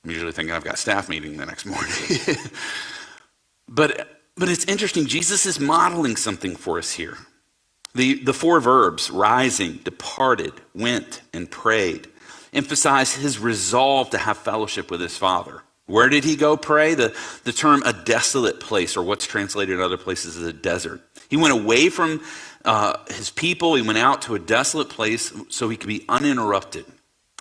I'm 0.03 0.11
usually 0.11 0.31
thinking 0.31 0.53
I've 0.53 0.63
got 0.63 0.79
staff 0.79 1.09
meeting 1.09 1.37
the 1.37 1.45
next 1.45 1.65
morning. 1.65 1.91
but, 3.69 4.19
but 4.35 4.49
it's 4.49 4.65
interesting. 4.65 5.05
Jesus 5.05 5.45
is 5.45 5.59
modeling 5.59 6.15
something 6.15 6.55
for 6.55 6.79
us 6.79 6.91
here. 6.91 7.17
The, 7.93 8.23
the 8.23 8.33
four 8.33 8.59
verbs, 8.59 9.11
rising, 9.11 9.73
departed, 9.83 10.53
went, 10.73 11.21
and 11.33 11.51
prayed, 11.51 12.07
emphasize 12.51 13.13
his 13.13 13.37
resolve 13.37 14.09
to 14.11 14.17
have 14.17 14.37
fellowship 14.37 14.89
with 14.89 15.01
his 15.01 15.17
Father. 15.17 15.61
Where 15.85 16.09
did 16.09 16.23
he 16.23 16.35
go 16.35 16.55
pray? 16.55 16.95
The, 16.95 17.15
the 17.43 17.51
term 17.51 17.83
a 17.85 17.91
desolate 17.91 18.59
place, 18.59 18.95
or 18.95 19.03
what's 19.03 19.27
translated 19.27 19.75
in 19.75 19.81
other 19.81 19.97
places 19.97 20.37
as 20.37 20.43
a 20.43 20.53
desert. 20.53 21.01
He 21.29 21.37
went 21.37 21.53
away 21.53 21.89
from 21.89 22.21
uh, 22.65 22.97
his 23.09 23.29
people. 23.29 23.75
He 23.75 23.81
went 23.81 23.97
out 23.97 24.21
to 24.23 24.35
a 24.35 24.39
desolate 24.39 24.89
place 24.89 25.33
so 25.49 25.69
he 25.69 25.77
could 25.77 25.87
be 25.87 26.05
uninterrupted 26.07 26.85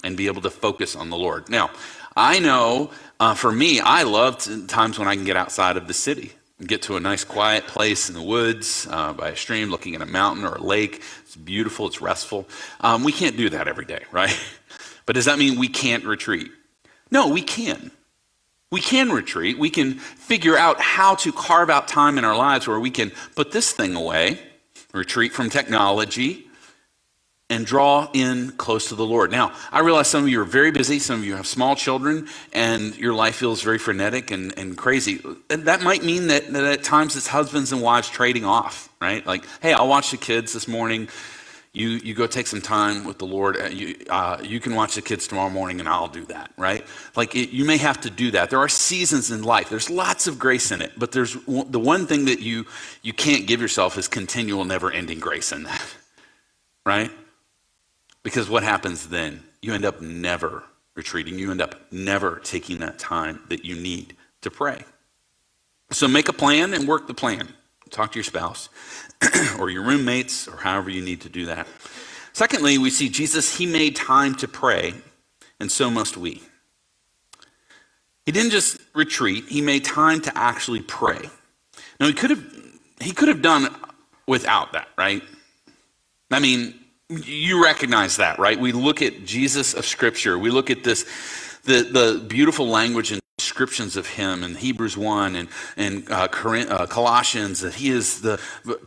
and 0.02 0.16
be 0.16 0.26
able 0.26 0.42
to 0.42 0.50
focus 0.50 0.96
on 0.96 1.10
the 1.10 1.16
Lord. 1.16 1.48
Now, 1.48 1.70
I 2.16 2.38
know 2.38 2.90
uh, 3.18 3.34
for 3.34 3.52
me, 3.52 3.80
I 3.80 4.02
love 4.02 4.38
times 4.66 4.98
when 4.98 5.08
I 5.08 5.14
can 5.14 5.24
get 5.24 5.36
outside 5.36 5.76
of 5.76 5.86
the 5.86 5.94
city 5.94 6.32
get 6.66 6.82
to 6.82 6.96
a 6.96 7.00
nice 7.00 7.24
quiet 7.24 7.66
place 7.66 8.08
in 8.08 8.14
the 8.14 8.22
woods 8.22 8.86
uh, 8.90 9.12
by 9.12 9.30
a 9.30 9.36
stream, 9.36 9.70
looking 9.70 9.94
at 9.94 10.02
a 10.02 10.06
mountain 10.06 10.44
or 10.44 10.56
a 10.56 10.62
lake. 10.62 11.02
It's 11.22 11.36
beautiful, 11.36 11.86
it's 11.86 12.00
restful. 12.00 12.48
Um, 12.80 13.04
we 13.04 13.12
can't 13.12 13.36
do 13.36 13.48
that 13.50 13.68
every 13.68 13.84
day, 13.84 14.04
right? 14.12 14.38
But 15.06 15.14
does 15.14 15.24
that 15.24 15.38
mean 15.38 15.58
we 15.58 15.68
can't 15.68 16.04
retreat? 16.04 16.50
No, 17.10 17.28
we 17.28 17.42
can. 17.42 17.90
We 18.70 18.80
can 18.80 19.10
retreat. 19.10 19.58
We 19.58 19.70
can 19.70 19.94
figure 19.94 20.56
out 20.56 20.80
how 20.80 21.16
to 21.16 21.32
carve 21.32 21.70
out 21.70 21.88
time 21.88 22.18
in 22.18 22.24
our 22.24 22.36
lives 22.36 22.68
where 22.68 22.78
we 22.78 22.90
can 22.90 23.10
put 23.34 23.50
this 23.50 23.72
thing 23.72 23.96
away 23.96 24.38
retreat 24.92 25.32
from 25.32 25.50
technology, 25.50 26.46
and 27.50 27.66
draw 27.66 28.08
in 28.14 28.52
close 28.52 28.88
to 28.90 28.94
the 28.94 29.04
Lord. 29.04 29.32
Now, 29.32 29.52
I 29.72 29.80
realize 29.80 30.06
some 30.06 30.22
of 30.22 30.28
you 30.28 30.40
are 30.40 30.44
very 30.44 30.70
busy, 30.70 31.00
some 31.00 31.18
of 31.20 31.26
you 31.26 31.34
have 31.34 31.48
small 31.48 31.74
children, 31.74 32.28
and 32.52 32.96
your 32.96 33.12
life 33.12 33.34
feels 33.34 33.60
very 33.60 33.78
frenetic 33.78 34.30
and, 34.30 34.56
and 34.56 34.76
crazy. 34.78 35.20
And 35.50 35.64
that 35.64 35.82
might 35.82 36.04
mean 36.04 36.28
that, 36.28 36.52
that 36.52 36.64
at 36.64 36.84
times 36.84 37.16
it's 37.16 37.26
husbands 37.26 37.72
and 37.72 37.82
wives 37.82 38.08
trading 38.08 38.44
off, 38.44 38.88
right? 39.00 39.26
Like, 39.26 39.44
hey, 39.60 39.72
I'll 39.72 39.88
watch 39.88 40.12
the 40.12 40.16
kids 40.16 40.52
this 40.52 40.68
morning. 40.68 41.08
You, 41.72 41.88
you 41.88 42.14
go 42.14 42.26
take 42.26 42.48
some 42.48 42.60
time 42.60 43.04
with 43.04 43.18
the 43.18 43.26
Lord. 43.26 43.56
You, 43.72 43.94
uh, 44.10 44.38
you 44.42 44.58
can 44.58 44.74
watch 44.74 44.96
the 44.96 45.02
kids 45.02 45.28
tomorrow 45.28 45.50
morning, 45.50 45.78
and 45.78 45.88
I'll 45.88 46.08
do 46.08 46.24
that, 46.24 46.50
right? 46.56 46.84
Like, 47.14 47.36
it, 47.36 47.50
you 47.50 47.64
may 47.64 47.76
have 47.76 48.00
to 48.00 48.10
do 48.10 48.32
that. 48.32 48.50
There 48.50 48.58
are 48.58 48.68
seasons 48.68 49.30
in 49.30 49.42
life. 49.42 49.68
There's 49.68 49.88
lots 49.88 50.26
of 50.26 50.36
grace 50.36 50.72
in 50.72 50.82
it, 50.82 50.92
but 50.96 51.12
there's 51.12 51.34
the 51.44 51.78
one 51.78 52.08
thing 52.08 52.24
that 52.24 52.40
you, 52.40 52.66
you 53.02 53.12
can't 53.12 53.46
give 53.46 53.60
yourself 53.60 53.96
is 53.98 54.08
continual, 54.08 54.64
never 54.64 54.90
ending 54.90 55.20
grace 55.20 55.52
in 55.52 55.62
that, 55.62 55.94
right? 56.84 57.10
Because 58.24 58.50
what 58.50 58.64
happens 58.64 59.08
then? 59.08 59.44
You 59.62 59.72
end 59.72 59.84
up 59.84 60.00
never 60.00 60.64
retreating. 60.96 61.38
You 61.38 61.52
end 61.52 61.62
up 61.62 61.76
never 61.92 62.40
taking 62.40 62.78
that 62.78 62.98
time 62.98 63.40
that 63.48 63.64
you 63.64 63.76
need 63.76 64.16
to 64.40 64.50
pray. 64.50 64.84
So 65.92 66.08
make 66.08 66.28
a 66.28 66.32
plan 66.32 66.74
and 66.74 66.88
work 66.88 67.06
the 67.06 67.14
plan. 67.14 67.48
Talk 67.90 68.12
to 68.12 68.18
your 68.18 68.24
spouse 68.24 68.68
or 69.58 69.70
your 69.70 69.82
roommates 69.82 70.48
or 70.48 70.56
however 70.56 70.90
you 70.90 71.02
need 71.02 71.20
to 71.22 71.28
do 71.28 71.46
that. 71.46 71.66
Secondly, 72.32 72.78
we 72.78 72.90
see 72.90 73.08
Jesus, 73.08 73.56
he 73.56 73.66
made 73.66 73.96
time 73.96 74.34
to 74.36 74.48
pray, 74.48 74.94
and 75.58 75.70
so 75.70 75.90
must 75.90 76.16
we. 76.16 76.42
He 78.26 78.32
didn't 78.32 78.52
just 78.52 78.78
retreat, 78.94 79.46
he 79.48 79.60
made 79.60 79.84
time 79.84 80.20
to 80.22 80.38
actually 80.38 80.82
pray. 80.82 81.28
Now 81.98 82.06
he 82.06 82.12
could 82.12 82.30
have 82.30 82.44
he 83.00 83.12
could 83.12 83.28
have 83.28 83.42
done 83.42 83.74
without 84.26 84.72
that, 84.72 84.88
right? 84.96 85.22
I 86.30 86.38
mean, 86.38 86.74
you 87.08 87.62
recognize 87.62 88.18
that, 88.18 88.38
right? 88.38 88.58
We 88.58 88.72
look 88.72 89.02
at 89.02 89.24
Jesus 89.24 89.74
of 89.74 89.84
scripture. 89.84 90.38
We 90.38 90.50
look 90.50 90.70
at 90.70 90.84
this 90.84 91.04
the 91.64 91.82
the 91.82 92.24
beautiful 92.28 92.68
language 92.68 93.12
in 93.12 93.20
descriptions 93.40 93.96
of 93.96 94.06
him 94.06 94.44
in 94.44 94.54
Hebrews 94.54 94.96
1 94.96 95.36
and, 95.36 95.48
and 95.76 96.10
uh, 96.10 96.28
uh, 96.30 96.86
Colossians 96.86 97.60
that 97.60 97.74
he 97.74 97.90
is 97.90 98.20
the 98.20 98.36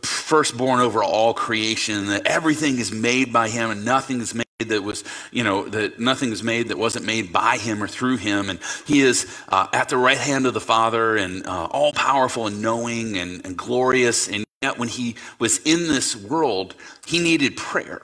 firstborn 0.02 0.80
over 0.80 1.02
all 1.02 1.34
creation, 1.34 2.06
that 2.06 2.26
everything 2.26 2.78
is 2.78 2.92
made 2.92 3.32
by 3.32 3.48
him 3.48 3.70
and 3.70 3.84
nothing 3.84 4.20
is 4.20 4.34
made 4.34 4.44
that 4.60 4.82
was, 4.82 5.02
you 5.32 5.42
know, 5.42 5.68
that 5.68 5.98
nothing 5.98 6.30
is 6.30 6.42
made 6.42 6.68
that 6.68 6.78
wasn't 6.78 7.04
made 7.04 7.32
by 7.32 7.56
him 7.56 7.82
or 7.82 7.88
through 7.88 8.18
him. 8.18 8.48
And 8.48 8.60
he 8.86 9.00
is 9.00 9.26
uh, 9.48 9.66
at 9.72 9.88
the 9.88 9.96
right 9.96 10.18
hand 10.18 10.46
of 10.46 10.54
the 10.54 10.60
Father 10.60 11.16
and 11.16 11.46
uh, 11.46 11.66
all 11.66 11.92
powerful 11.92 12.46
and 12.46 12.62
knowing 12.62 13.18
and, 13.18 13.44
and 13.44 13.56
glorious. 13.56 14.28
And 14.28 14.44
yet, 14.62 14.78
when 14.78 14.88
he 14.88 15.16
was 15.38 15.58
in 15.58 15.88
this 15.88 16.14
world, 16.14 16.74
he 17.04 17.18
needed 17.18 17.56
prayer. 17.56 18.02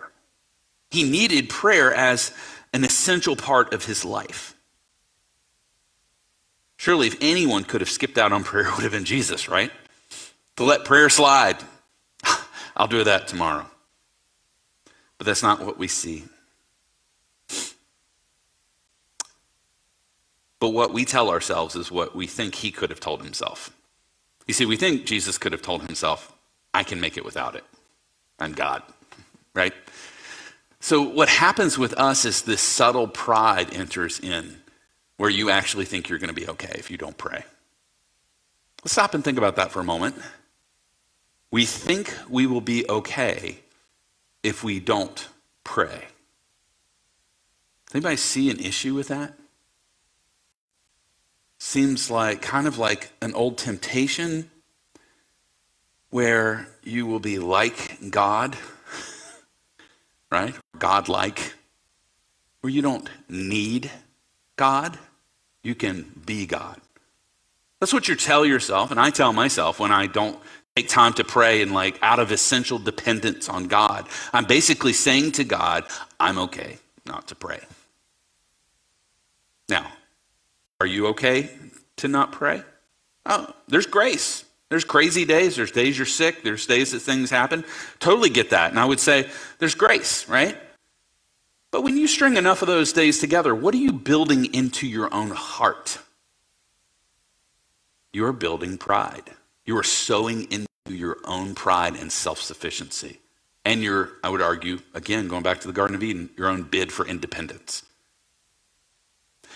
He 0.91 1.09
needed 1.09 1.49
prayer 1.49 1.95
as 1.95 2.33
an 2.73 2.85
essential 2.85 3.37
part 3.37 3.73
of 3.73 3.85
his 3.85 4.05
life. 4.05 4.57
Surely, 6.81 7.09
if 7.09 7.17
anyone 7.21 7.65
could 7.65 7.83
have 7.83 7.91
skipped 7.91 8.17
out 8.17 8.33
on 8.33 8.43
prayer, 8.43 8.67
it 8.67 8.75
would 8.75 8.85
have 8.85 8.93
been 8.93 9.05
Jesus, 9.05 9.51
right? 9.51 9.71
To 10.57 10.65
let 10.65 10.87
prayer 10.87 11.11
slide. 11.11 11.59
I'll 12.75 12.87
do 12.87 13.05
that 13.05 13.29
tomorrow. 13.29 13.67
But 15.19 15.27
that's 15.27 15.43
not 15.43 15.61
what 15.61 15.77
we 15.77 15.89
see. 15.89 16.25
But 20.59 20.71
what 20.71 20.95
we 20.95 21.05
tell 21.05 21.29
ourselves 21.29 21.77
is 21.77 21.93
what 21.93 22.17
we 22.17 22.27
think 22.27 22.55
he 22.55 22.71
could 22.71 22.89
have 22.89 22.99
told 22.99 23.23
himself. 23.23 23.71
You 24.47 24.55
see, 24.55 24.65
we 24.65 24.79
think 24.79 25.05
Jesus 25.05 25.37
could 25.37 25.53
have 25.53 25.61
told 25.61 25.83
himself, 25.83 26.33
I 26.73 26.83
can 26.83 26.99
make 26.99 27.19
it 27.19 27.27
without 27.27 27.57
it. 27.57 27.65
I'm 28.39 28.53
God, 28.53 28.83
right? 29.53 29.75
So, 30.81 31.03
what 31.03 31.29
happens 31.29 31.77
with 31.77 31.93
us 31.99 32.25
is 32.25 32.41
this 32.41 32.63
subtle 32.63 33.07
pride 33.07 33.75
enters 33.75 34.19
in 34.19 34.60
where 35.21 35.29
you 35.29 35.51
actually 35.51 35.85
think 35.85 36.09
you're 36.09 36.19
going 36.19 36.35
to 36.35 36.41
be 36.41 36.49
okay 36.49 36.73
if 36.77 36.91
you 36.91 36.97
don't 36.97 37.19
pray. 37.19 37.45
Let's 38.83 38.93
stop 38.93 39.13
and 39.13 39.23
think 39.23 39.37
about 39.37 39.57
that 39.57 39.71
for 39.71 39.81
a 39.81 39.85
moment. 39.85 40.17
We 41.51 41.67
think 41.67 42.17
we 42.31 42.47
will 42.47 42.63
be 42.63 42.89
okay 42.89 43.59
if 44.43 44.65
we 44.65 44.81
don't 44.81 45.29
pray. 45.63 46.07
Does 47.87 47.97
anybody 47.97 48.17
see 48.17 48.51
an 48.51 48.61
issue 48.61 48.95
with 48.95 49.09
that? 49.09 49.35
Seems 51.59 52.11
like 52.11 52.41
kind 52.41 52.67
of 52.67 52.79
like 52.79 53.11
an 53.21 53.35
old 53.35 53.59
temptation 53.59 54.51
where 56.09 56.67
you 56.83 57.05
will 57.05 57.21
be 57.21 57.39
like 57.39 57.99
God 58.09 58.57
right? 60.31 60.55
God 60.79 61.11
like, 61.11 61.55
where 62.63 62.73
you 62.73 62.81
don't 62.81 63.11
need 63.29 63.91
God, 64.57 64.99
you 65.63 65.75
can 65.75 66.11
be 66.25 66.47
God. 66.47 66.81
That's 67.81 67.93
what 67.93 68.09
you 68.09 68.15
tell 68.15 68.45
yourself, 68.45 68.91
and 68.91 69.01
I 69.01 69.11
tell 69.11 69.33
myself 69.33 69.81
when 69.81 69.91
I 69.91 70.07
don't 70.07 70.39
take 70.77 70.89
time 70.89 71.13
to 71.15 71.25
pray 71.25 71.63
and 71.63 71.73
like 71.73 71.99
out 72.03 72.19
of 72.19 72.31
essential 72.31 72.79
dependence 72.79 73.49
on 73.49 73.67
God. 73.67 74.07
I'm 74.33 74.45
basically 74.45 74.93
saying 74.93 75.33
to 75.33 75.45
God, 75.45 75.85
I'm 76.19 76.39
okay 76.39 76.79
not 77.07 77.29
to 77.29 77.35
pray. 77.35 77.61
Now, 79.69 79.91
are 80.81 80.87
you 80.87 81.09
okay 81.09 81.51
to 81.97 82.09
not 82.09 82.33
pray? 82.33 82.63
Oh, 83.27 83.53
there's 83.69 83.87
grace. 83.87 84.45
There's 84.69 84.85
crazy 84.85 85.25
days. 85.25 85.57
There's 85.57 85.73
days 85.73 85.99
you're 85.99 86.07
sick. 86.07 86.43
There's 86.43 86.67
days 86.67 86.93
that 86.93 87.01
things 87.01 87.31
happen. 87.31 87.65
Totally 87.99 88.31
get 88.31 88.51
that. 88.51 88.71
And 88.71 88.79
I 88.79 88.85
would 88.85 89.01
say 89.01 89.29
there's 89.59 89.75
grace, 89.75 90.29
right? 90.29 90.57
But 91.71 91.83
when 91.83 91.97
you 91.97 92.07
string 92.09 92.37
enough 92.37 92.63
of 92.63 92.69
those 92.69 92.93
days 92.93 93.21
together, 93.21 93.55
what 93.55 93.75
are 93.75 93.79
you 93.79 93.93
building 93.93 94.53
into 94.53 94.87
your 94.87 95.13
own 95.15 95.31
heart? 95.31 95.99
You 98.13 98.25
are 98.27 98.33
building 98.33 98.77
pride. 98.77 99.31
You 99.65 99.77
are 99.79 99.85
sowing 99.85 100.51
into 100.51 100.67
your 100.89 101.19
own 101.25 101.55
pride 101.55 101.95
and 101.95 102.11
self 102.11 102.41
sufficiency. 102.41 103.21
And 103.65 103.83
your, 103.83 104.11
I 104.25 104.31
would 104.31 104.43
argue, 104.43 104.81
again, 104.95 105.29
going 105.29 105.43
back 105.43 105.61
to 105.61 105.69
the 105.69 105.73
Garden 105.73 105.95
of 105.95 106.03
Eden, 106.03 106.31
your 106.37 106.49
own 106.49 106.63
bid 106.63 106.91
for 106.91 107.07
independence. 107.07 107.85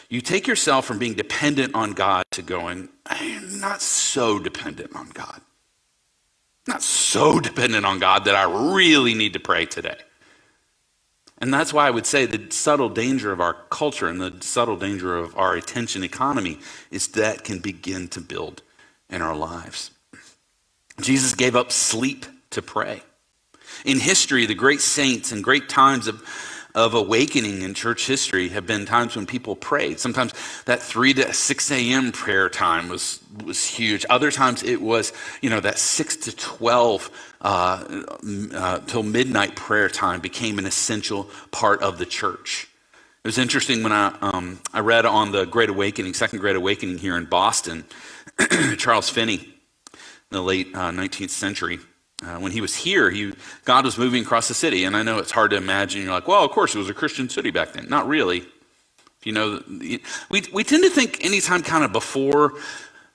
You 0.08 0.20
take 0.20 0.46
yourself 0.46 0.84
from 0.84 0.98
being 0.98 1.14
dependent 1.14 1.74
on 1.74 1.92
God 1.92 2.24
to 2.32 2.42
going, 2.42 2.90
I'm 3.06 3.58
not 3.58 3.82
so 3.82 4.38
dependent 4.38 4.94
on 4.94 5.08
God. 5.08 5.40
Not 6.68 6.82
so 6.82 7.40
dependent 7.40 7.84
on 7.84 7.98
God 7.98 8.26
that 8.26 8.34
I 8.34 8.74
really 8.74 9.14
need 9.14 9.32
to 9.32 9.40
pray 9.40 9.66
today. 9.66 9.96
And 11.38 11.52
that's 11.52 11.72
why 11.72 11.86
I 11.86 11.90
would 11.90 12.06
say 12.06 12.26
the 12.26 12.50
subtle 12.50 12.88
danger 12.88 13.32
of 13.32 13.40
our 13.40 13.54
culture 13.70 14.06
and 14.06 14.20
the 14.20 14.34
subtle 14.40 14.76
danger 14.76 15.16
of 15.16 15.36
our 15.36 15.54
attention 15.54 16.04
economy 16.04 16.58
is 16.90 17.08
that 17.08 17.44
can 17.44 17.58
begin 17.58 18.08
to 18.08 18.20
build 18.20 18.62
in 19.10 19.20
our 19.20 19.36
lives. 19.36 19.90
Jesus 21.00 21.34
gave 21.34 21.56
up 21.56 21.72
sleep 21.72 22.26
to 22.50 22.62
pray. 22.62 23.02
In 23.84 23.98
history, 23.98 24.46
the 24.46 24.54
great 24.54 24.80
saints 24.80 25.32
and 25.32 25.42
great 25.42 25.68
times 25.68 26.06
of 26.06 26.22
of 26.74 26.94
awakening 26.94 27.62
in 27.62 27.72
church 27.72 28.06
history 28.06 28.48
have 28.48 28.66
been 28.66 28.84
times 28.84 29.14
when 29.14 29.26
people 29.26 29.54
prayed. 29.54 30.00
Sometimes 30.00 30.32
that 30.64 30.82
3 30.82 31.14
to 31.14 31.32
6 31.32 31.70
a.m. 31.70 32.10
prayer 32.10 32.48
time 32.48 32.88
was, 32.88 33.20
was 33.44 33.64
huge. 33.64 34.04
Other 34.10 34.32
times 34.32 34.64
it 34.64 34.82
was, 34.82 35.12
you 35.40 35.50
know, 35.50 35.60
that 35.60 35.78
6 35.78 36.16
to 36.16 36.34
12 36.34 37.33
uh, 37.44 38.02
uh, 38.52 38.78
till 38.80 39.04
midnight 39.04 39.54
prayer 39.54 39.88
time 39.88 40.20
became 40.20 40.58
an 40.58 40.66
essential 40.66 41.30
part 41.52 41.80
of 41.82 41.98
the 41.98 42.06
church. 42.06 42.68
It 43.22 43.28
was 43.28 43.38
interesting 43.38 43.82
when 43.82 43.92
I, 43.92 44.16
um, 44.20 44.58
I 44.72 44.80
read 44.80 45.06
on 45.06 45.30
the 45.30 45.44
Great 45.44 45.70
Awakening, 45.70 46.14
Second 46.14 46.40
Great 46.40 46.56
Awakening 46.56 46.98
here 46.98 47.16
in 47.16 47.26
Boston, 47.26 47.84
Charles 48.76 49.08
Finney 49.08 49.34
in 49.36 49.50
the 50.30 50.42
late 50.42 50.74
uh, 50.74 50.90
19th 50.90 51.30
century 51.30 51.78
uh, 52.22 52.38
when 52.38 52.52
he 52.52 52.60
was 52.60 52.74
here, 52.74 53.10
he, 53.10 53.32
God 53.64 53.84
was 53.84 53.98
moving 53.98 54.22
across 54.22 54.48
the 54.48 54.54
city. 54.54 54.84
And 54.84 54.96
I 54.96 55.02
know 55.02 55.18
it's 55.18 55.30
hard 55.30 55.50
to 55.50 55.56
imagine. 55.56 56.02
You're 56.02 56.12
like, 56.12 56.28
well, 56.28 56.44
of 56.44 56.50
course, 56.50 56.74
it 56.74 56.78
was 56.78 56.88
a 56.88 56.94
Christian 56.94 57.28
city 57.28 57.50
back 57.50 57.72
then. 57.72 57.88
Not 57.88 58.06
really. 58.06 58.38
If 58.38 59.26
you 59.26 59.32
know, 59.32 59.62
we, 60.30 60.42
we 60.52 60.64
tend 60.64 60.84
to 60.84 60.90
think 60.90 61.24
anytime 61.24 61.62
kind 61.62 61.84
of 61.84 61.92
before 61.92 62.54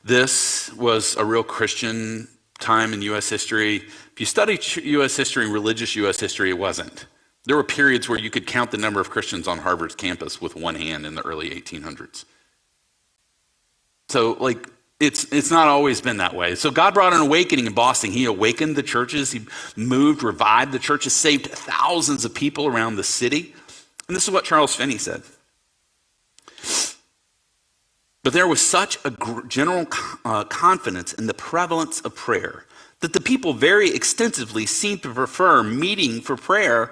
this 0.04 0.72
was 0.74 1.16
a 1.16 1.26
real 1.26 1.44
Christian 1.44 2.28
time 2.60 2.94
in 2.94 3.02
U.S. 3.04 3.30
history. 3.30 3.84
If 4.20 4.24
you 4.24 4.26
study 4.26 4.60
U.S. 4.90 5.16
history 5.16 5.46
and 5.46 5.54
religious 5.54 5.96
U.S. 5.96 6.20
history, 6.20 6.50
it 6.50 6.58
wasn't. 6.58 7.06
There 7.46 7.56
were 7.56 7.64
periods 7.64 8.10
where 8.10 8.20
you 8.20 8.30
could 8.30 8.46
count 8.46 8.70
the 8.70 8.78
number 8.78 9.00
of 9.00 9.10
Christians 9.10 9.48
on 9.48 9.60
Harvard's 9.60 9.96
campus 9.96 10.42
with 10.42 10.58
one 10.58 10.76
hand 10.76 11.06
in 11.06 11.16
the 11.16 11.22
early 11.22 11.52
1800s. 11.52 12.26
So, 14.10 14.34
like, 14.34 14.68
it's, 15.00 15.24
it's 15.32 15.52
not 15.52 15.70
always 15.70 16.02
been 16.02 16.18
that 16.18 16.36
way. 16.36 16.56
So 16.56 16.70
God 16.70 16.94
brought 16.94 17.14
an 17.14 17.22
awakening 17.22 17.66
in 17.66 17.72
Boston. 17.72 18.12
He 18.12 18.26
awakened 18.26 18.76
the 18.76 18.84
churches. 18.84 19.32
He 19.32 19.46
moved, 19.78 20.22
revived 20.22 20.74
the 20.74 20.80
churches, 20.80 21.14
saved 21.14 21.46
thousands 21.46 22.26
of 22.26 22.34
people 22.34 22.68
around 22.68 22.98
the 22.98 23.06
city. 23.06 23.56
And 24.10 24.18
this 24.18 24.26
is 24.26 24.32
what 24.32 24.44
Charles 24.44 24.76
Finney 24.76 24.98
said. 24.98 25.24
But 28.22 28.34
there 28.34 28.50
was 28.50 28.60
such 28.60 28.98
a 29.06 29.16
general 29.48 29.88
uh, 30.26 30.44
confidence 30.44 31.14
in 31.14 31.28
the 31.28 31.34
prevalence 31.34 32.02
of 32.02 32.18
prayer 32.18 32.66
that 33.02 33.14
the 33.14 33.22
people 33.22 33.54
very 33.54 33.94
extensively 33.94 34.66
seemed 34.66 35.04
to 35.04 35.14
prefer 35.14 35.64
meeting 35.64 36.22
for 36.22 36.36
prayer 36.36 36.92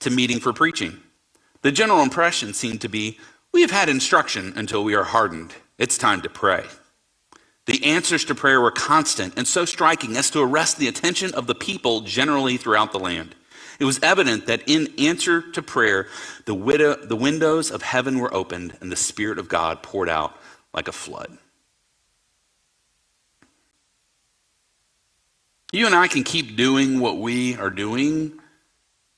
to 0.00 0.10
meeting 0.10 0.40
for 0.40 0.52
preaching. 0.52 1.00
The 1.62 1.72
general 1.72 2.02
impression 2.02 2.52
seemed 2.52 2.80
to 2.82 2.88
be 2.88 3.18
we 3.52 3.62
have 3.62 3.70
had 3.70 3.88
instruction 3.88 4.52
until 4.56 4.82
we 4.82 4.94
are 4.94 5.04
hardened. 5.04 5.54
It's 5.78 5.96
time 5.96 6.22
to 6.22 6.28
pray. 6.28 6.64
The 7.66 7.84
answers 7.84 8.24
to 8.26 8.34
prayer 8.34 8.60
were 8.60 8.70
constant 8.70 9.34
and 9.36 9.46
so 9.46 9.64
striking 9.64 10.16
as 10.16 10.28
to 10.30 10.40
arrest 10.40 10.76
the 10.76 10.88
attention 10.88 11.32
of 11.34 11.46
the 11.46 11.54
people 11.54 12.02
generally 12.02 12.56
throughout 12.56 12.92
the 12.92 12.98
land. 12.98 13.34
It 13.78 13.84
was 13.84 14.00
evident 14.02 14.46
that 14.46 14.62
in 14.66 14.92
answer 14.98 15.40
to 15.52 15.62
prayer, 15.62 16.08
the, 16.44 16.54
widow, 16.54 16.96
the 16.96 17.16
windows 17.16 17.70
of 17.70 17.82
heaven 17.82 18.18
were 18.18 18.32
opened 18.34 18.76
and 18.80 18.92
the 18.92 18.96
Spirit 18.96 19.38
of 19.38 19.48
God 19.48 19.82
poured 19.82 20.08
out 20.08 20.38
like 20.72 20.88
a 20.88 20.92
flood. 20.92 21.38
You 25.74 25.86
and 25.86 25.94
I 25.96 26.06
can 26.06 26.22
keep 26.22 26.54
doing 26.54 27.00
what 27.00 27.18
we 27.18 27.56
are 27.56 27.68
doing, 27.68 28.38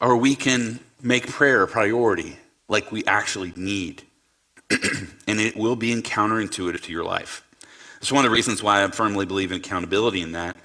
or 0.00 0.16
we 0.16 0.34
can 0.34 0.80
make 1.02 1.28
prayer 1.28 1.62
a 1.62 1.68
priority 1.68 2.38
like 2.66 2.90
we 2.90 3.04
actually 3.04 3.52
need. 3.56 4.04
and 4.70 5.38
it 5.38 5.54
will 5.54 5.76
be 5.76 5.94
counterintuitive 6.00 6.80
to 6.80 6.92
your 6.92 7.04
life. 7.04 7.46
It's 7.98 8.10
one 8.10 8.24
of 8.24 8.30
the 8.30 8.34
reasons 8.34 8.62
why 8.62 8.82
I 8.82 8.88
firmly 8.88 9.26
believe 9.26 9.52
in 9.52 9.58
accountability 9.58 10.22
in 10.22 10.32
that. 10.32 10.56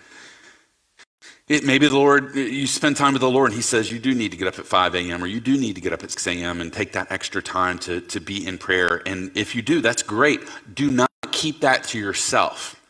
It, 1.50 1.66
maybe 1.66 1.90
the 1.90 1.98
Lord, 1.98 2.36
you 2.36 2.68
spend 2.68 2.96
time 2.96 3.12
with 3.12 3.22
the 3.22 3.30
Lord 3.30 3.50
and 3.52 3.56
He 3.58 3.62
says 3.62 3.92
you 3.92 4.00
do 4.00 4.16
need 4.16 4.32
to 4.32 4.38
get 4.38 4.48
up 4.48 4.60
at 4.60 4.66
5 4.66 4.96
a.m. 4.96 5.22
or 5.22 5.28
you 5.28 5.42
do 5.42 5.58
need 5.58 5.76
to 5.76 5.82
get 5.82 5.92
up 5.92 6.06
at 6.06 6.12
6 6.12 6.26
a.m. 6.28 6.62
and 6.62 6.72
take 6.72 6.94
that 6.94 7.12
extra 7.12 7.44
time 7.44 7.78
to, 7.80 8.00
to 8.00 8.22
be 8.22 8.48
in 8.48 8.58
prayer. 8.58 9.02
And 9.06 9.30
if 9.36 9.56
you 9.56 9.62
do, 9.62 9.82
that's 9.82 10.04
great. 10.04 10.40
Do 10.74 10.90
not 10.90 11.12
keep 11.32 11.60
that 11.62 11.84
to 11.86 12.00
yourself. 12.00 12.81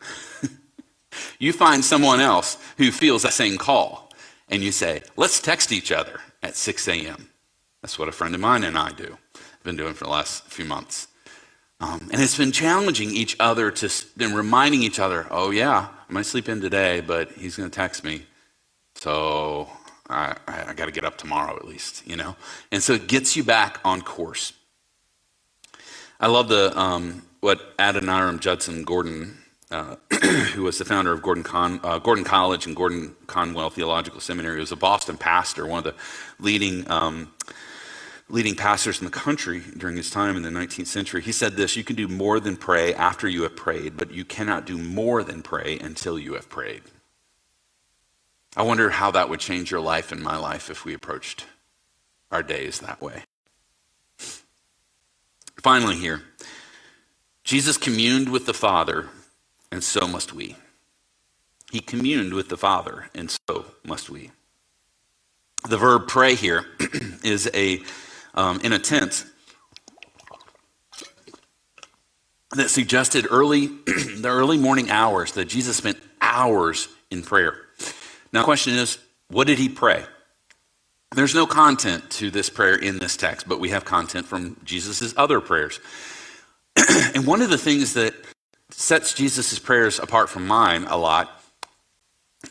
You 1.38 1.52
find 1.52 1.84
someone 1.84 2.20
else 2.20 2.58
who 2.78 2.90
feels 2.90 3.22
that 3.22 3.32
same 3.32 3.58
call 3.58 4.10
and 4.48 4.62
you 4.62 4.72
say, 4.72 5.02
let's 5.16 5.40
text 5.40 5.72
each 5.72 5.90
other 5.92 6.20
at 6.42 6.56
6 6.56 6.88
a.m. 6.88 7.28
That's 7.80 7.98
what 7.98 8.08
a 8.08 8.12
friend 8.12 8.34
of 8.34 8.40
mine 8.40 8.64
and 8.64 8.76
I 8.78 8.92
do. 8.92 9.16
I've 9.34 9.62
been 9.64 9.76
doing 9.76 9.94
for 9.94 10.04
the 10.04 10.10
last 10.10 10.44
few 10.44 10.64
months. 10.64 11.08
Um, 11.80 12.08
and 12.12 12.22
it's 12.22 12.38
been 12.38 12.52
challenging 12.52 13.10
each 13.10 13.36
other 13.40 13.70
to 13.72 13.90
and 14.20 14.36
reminding 14.36 14.82
each 14.82 15.00
other, 15.00 15.26
oh 15.30 15.50
yeah, 15.50 15.88
I 16.08 16.12
might 16.12 16.26
sleep 16.26 16.48
in 16.48 16.60
today, 16.60 17.00
but 17.00 17.32
he's 17.32 17.56
going 17.56 17.68
to 17.68 17.74
text 17.74 18.04
me. 18.04 18.26
So 18.94 19.68
I, 20.08 20.36
I, 20.46 20.64
I 20.68 20.74
got 20.74 20.86
to 20.86 20.92
get 20.92 21.04
up 21.04 21.18
tomorrow 21.18 21.56
at 21.56 21.66
least, 21.66 22.06
you 22.06 22.14
know? 22.14 22.36
And 22.70 22.82
so 22.82 22.92
it 22.92 23.08
gets 23.08 23.36
you 23.36 23.42
back 23.42 23.80
on 23.84 24.02
course. 24.02 24.52
I 26.20 26.28
love 26.28 26.48
the 26.48 26.78
um, 26.78 27.22
what 27.40 27.76
Adoniram 27.78 28.38
Judson 28.38 28.84
Gordon, 28.84 29.38
uh, 29.72 29.96
who 30.54 30.62
was 30.62 30.78
the 30.78 30.84
founder 30.84 31.12
of 31.12 31.20
Gordon, 31.20 31.42
Con, 31.42 31.80
uh, 31.82 31.98
Gordon 31.98 32.22
College 32.22 32.64
and 32.66 32.76
Gordon 32.76 33.16
Conwell 33.26 33.70
Theological 33.70 34.20
Seminary, 34.20 34.56
he 34.56 34.60
was 34.60 34.70
a 34.70 34.76
Boston 34.76 35.16
pastor, 35.16 35.66
one 35.66 35.78
of 35.78 35.84
the 35.84 35.94
leading 36.38 36.88
um, 36.88 37.32
leading 38.28 38.54
pastors 38.54 39.00
in 39.00 39.04
the 39.04 39.10
country 39.10 39.62
during 39.76 39.96
his 39.96 40.10
time 40.10 40.36
in 40.36 40.42
the 40.42 40.48
19th 40.48 40.86
century. 40.86 41.22
He 41.22 41.32
said 41.32 41.56
this: 41.56 41.76
"You 41.76 41.82
can 41.82 41.96
do 41.96 42.06
more 42.06 42.38
than 42.38 42.56
pray 42.56 42.94
after 42.94 43.28
you 43.28 43.42
have 43.42 43.56
prayed, 43.56 43.96
but 43.96 44.12
you 44.12 44.24
cannot 44.24 44.64
do 44.64 44.78
more 44.78 45.24
than 45.24 45.42
pray 45.42 45.76
until 45.80 46.16
you 46.16 46.34
have 46.34 46.48
prayed." 46.48 46.82
I 48.56 48.62
wonder 48.62 48.90
how 48.90 49.10
that 49.10 49.28
would 49.28 49.40
change 49.40 49.72
your 49.72 49.80
life 49.80 50.12
and 50.12 50.22
my 50.22 50.36
life 50.36 50.70
if 50.70 50.84
we 50.84 50.94
approached 50.94 51.46
our 52.30 52.44
days 52.44 52.78
that 52.78 53.00
way. 53.00 53.24
Finally, 55.62 55.96
here, 55.96 56.22
Jesus 57.42 57.76
communed 57.76 58.28
with 58.28 58.46
the 58.46 58.54
Father, 58.54 59.08
and 59.72 59.82
so 59.82 60.06
must 60.06 60.32
we. 60.34 60.54
He 61.72 61.80
communed 61.80 62.34
with 62.34 62.50
the 62.50 62.58
Father, 62.58 63.08
and 63.14 63.30
so 63.48 63.64
must 63.84 64.10
we. 64.10 64.30
The 65.68 65.78
verb 65.78 66.06
pray 66.06 66.34
here 66.34 66.66
is 67.24 67.50
a 67.54 67.80
um, 68.34 68.60
in 68.60 68.72
a 68.72 68.78
tense 68.78 69.24
that 72.52 72.68
suggested 72.68 73.26
early 73.30 73.66
the 73.86 74.28
early 74.28 74.58
morning 74.58 74.90
hours 74.90 75.32
that 75.32 75.46
Jesus 75.46 75.78
spent 75.78 75.98
hours 76.20 76.88
in 77.10 77.22
prayer. 77.22 77.56
Now, 78.32 78.40
the 78.40 78.44
question 78.44 78.74
is, 78.74 78.98
what 79.28 79.46
did 79.46 79.58
he 79.58 79.68
pray? 79.68 80.04
There's 81.14 81.34
no 81.34 81.46
content 81.46 82.10
to 82.12 82.30
this 82.30 82.50
prayer 82.50 82.74
in 82.74 82.98
this 82.98 83.16
text, 83.16 83.48
but 83.48 83.60
we 83.60 83.70
have 83.70 83.84
content 83.84 84.26
from 84.26 84.58
Jesus' 84.64 85.14
other 85.16 85.40
prayers. 85.40 85.80
and 87.14 87.26
one 87.26 87.42
of 87.42 87.50
the 87.50 87.58
things 87.58 87.94
that 87.94 88.14
sets 88.72 89.14
Jesus' 89.14 89.58
prayers 89.58 89.98
apart 89.98 90.28
from 90.28 90.46
mine 90.46 90.84
a 90.84 90.96
lot 90.96 91.42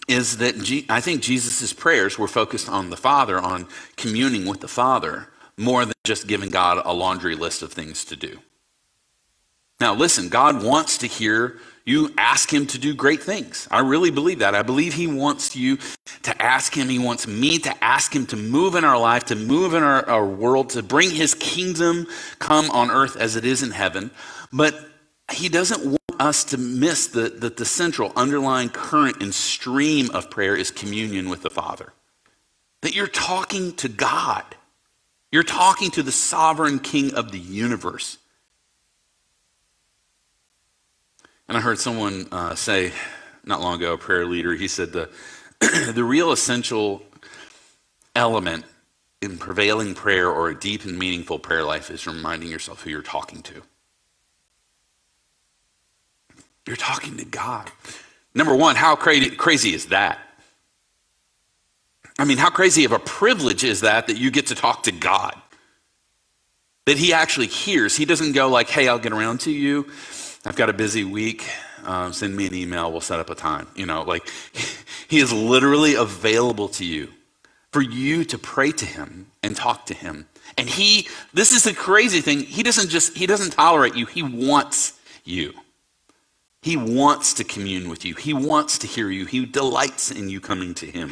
is 0.08 0.38
that 0.38 0.56
I 0.90 1.02
think 1.02 1.22
Jesus' 1.22 1.74
prayers 1.74 2.18
were 2.18 2.28
focused 2.28 2.70
on 2.70 2.90
the 2.90 2.98
Father, 2.98 3.38
on 3.40 3.68
communing 3.98 4.46
with 4.46 4.62
the 4.62 4.68
Father, 4.68 5.28
more 5.58 5.86
than 5.86 5.94
just 6.04 6.28
giving 6.28 6.50
God 6.50 6.82
a 6.86 6.94
laundry 6.94 7.36
list 7.36 7.62
of 7.62 7.74
things 7.74 8.06
to 8.06 8.16
do. 8.16 8.40
Now, 9.80 9.94
listen, 9.96 10.30
God 10.30 10.64
wants 10.64 11.00
to 11.00 11.08
hear 11.08 11.58
you 11.84 12.14
ask 12.18 12.54
Him 12.54 12.68
to 12.68 12.78
do 12.78 12.94
great 12.94 13.24
things. 13.24 13.68
I 13.72 13.80
really 13.80 14.12
believe 14.12 14.40
that. 14.40 14.54
I 14.54 14.62
believe 14.62 14.94
He 14.94 15.08
wants 15.08 15.56
you 15.56 15.80
to 16.22 16.42
ask 16.42 16.76
Him. 16.76 16.88
He 16.88 17.00
wants 17.00 17.28
me 17.28 17.58
to 17.60 17.84
ask 17.84 18.16
Him 18.16 18.28
to 18.28 18.38
move 18.38 18.76
in 18.76 18.86
our 18.86 19.00
life, 19.00 19.26
to 19.26 19.36
move 19.36 19.74
in 19.74 19.82
our, 19.82 20.08
our 20.08 20.26
world, 20.26 20.70
to 20.72 20.84
bring 20.84 21.10
His 21.10 21.34
kingdom 21.34 22.06
come 22.38 22.70
on 22.70 22.92
earth 22.92 23.18
as 23.18 23.36
it 23.36 23.46
is 23.46 23.64
in 23.64 23.72
heaven. 23.72 24.12
But 24.54 24.80
He 25.32 25.50
doesn't 25.50 25.84
want 25.84 26.01
us 26.22 26.44
to 26.46 26.58
miss 26.58 27.08
that 27.08 27.42
the, 27.42 27.50
the 27.50 27.66
central 27.66 28.14
underlying 28.16 28.70
current 28.70 29.22
and 29.22 29.34
stream 29.34 30.10
of 30.12 30.30
prayer 30.30 30.56
is 30.56 30.72
communion 30.72 31.30
with 31.30 31.42
the 31.42 31.50
Father. 31.50 31.94
That 32.82 32.96
you're 32.96 33.08
talking 33.08 33.76
to 33.78 33.90
God. 33.90 34.44
You're 35.32 35.44
talking 35.44 35.92
to 35.92 36.04
the 36.04 36.12
sovereign 36.12 36.80
king 36.80 37.14
of 37.16 37.32
the 37.32 37.40
universe. 37.40 38.18
And 41.48 41.58
I 41.58 41.62
heard 41.62 41.80
someone 41.80 42.28
uh, 42.32 42.56
say 42.56 42.94
not 43.44 43.62
long 43.62 43.78
ago, 43.78 43.94
a 43.94 43.98
prayer 43.98 44.26
leader, 44.26 44.54
he 44.54 44.68
said 44.68 44.92
the, 44.92 45.10
the 45.94 46.04
real 46.04 46.32
essential 46.32 47.02
element 48.16 48.66
in 49.22 49.38
prevailing 49.38 49.96
prayer 49.96 50.30
or 50.30 50.50
a 50.50 50.60
deep 50.60 50.86
and 50.86 50.98
meaningful 50.98 51.40
prayer 51.40 51.64
life 51.64 51.90
is 51.90 52.06
reminding 52.08 52.50
yourself 52.50 52.84
who 52.84 52.90
you're 52.90 53.02
talking 53.02 53.42
to. 53.44 53.62
You're 56.68 56.76
talking 56.76 57.18
to 57.18 57.26
God. 57.26 57.72
Number 58.34 58.56
one, 58.56 58.76
how 58.76 58.96
crazy, 58.96 59.30
crazy 59.32 59.74
is 59.74 59.88
that? 59.88 60.20
I 62.20 62.26
mean, 62.26 62.38
how 62.38 62.50
crazy 62.50 62.86
of 62.86 62.92
a 62.92 63.00
privilege 63.00 63.64
is 63.64 63.82
that 63.82 64.08
that 64.08 64.18
you 64.18 64.32
get 64.32 64.48
to 64.48 64.56
talk 64.56 64.84
to 64.84 64.92
God? 64.92 65.36
That 66.86 66.98
He 66.98 67.14
actually 67.14 67.48
hears. 67.48 67.96
He 67.96 68.06
doesn't 68.06 68.34
go 68.34 68.48
like, 68.48 68.70
hey, 68.70 68.88
I'll 68.88 69.00
get 69.00 69.12
around 69.12 69.42
to 69.42 69.52
you. 69.52 69.88
I've 70.46 70.56
got 70.56 70.70
a 70.70 70.74
busy 70.74 71.04
week. 71.04 71.48
Um, 71.84 72.14
send 72.14 72.36
me 72.36 72.48
an 72.48 72.54
email. 72.54 72.92
We'll 72.92 73.02
set 73.02 73.20
up 73.20 73.30
a 73.30 73.36
time. 73.36 73.68
You 73.76 73.86
know, 73.86 74.04
like 74.04 74.30
he 75.08 75.20
is 75.20 75.34
literally 75.34 75.96
available 75.96 76.68
to 76.70 76.86
you 76.86 77.10
for 77.72 77.82
you 77.82 78.24
to 78.26 78.38
pray 78.38 78.72
to 78.72 78.86
him 78.86 79.28
and 79.42 79.56
talk 79.56 79.86
to 79.88 79.94
him. 79.94 80.28
And 80.58 80.68
he, 80.68 81.08
this 81.34 81.52
is 81.54 81.64
the 81.64 81.74
crazy 81.74 82.22
thing. 82.22 82.42
He 82.42 82.64
doesn't 82.64 82.90
just, 82.90 83.16
he 83.16 83.26
doesn't 83.26 83.52
tolerate 83.52 83.96
you. 83.96 84.06
He 84.06 84.22
wants 84.22 85.00
you. 85.24 85.54
He 86.62 86.78
wants 86.78 87.34
to 87.36 87.44
commune 87.44 87.90
with 87.90 88.06
you. 88.06 88.14
He 88.16 88.34
wants 88.34 88.78
to 88.80 88.88
hear 88.88 89.10
you. 89.10 89.26
He 89.26 89.46
delights 89.46 90.12
in 90.12 90.30
you 90.30 90.40
coming 90.40 90.74
to 90.76 90.86
him. 90.86 91.12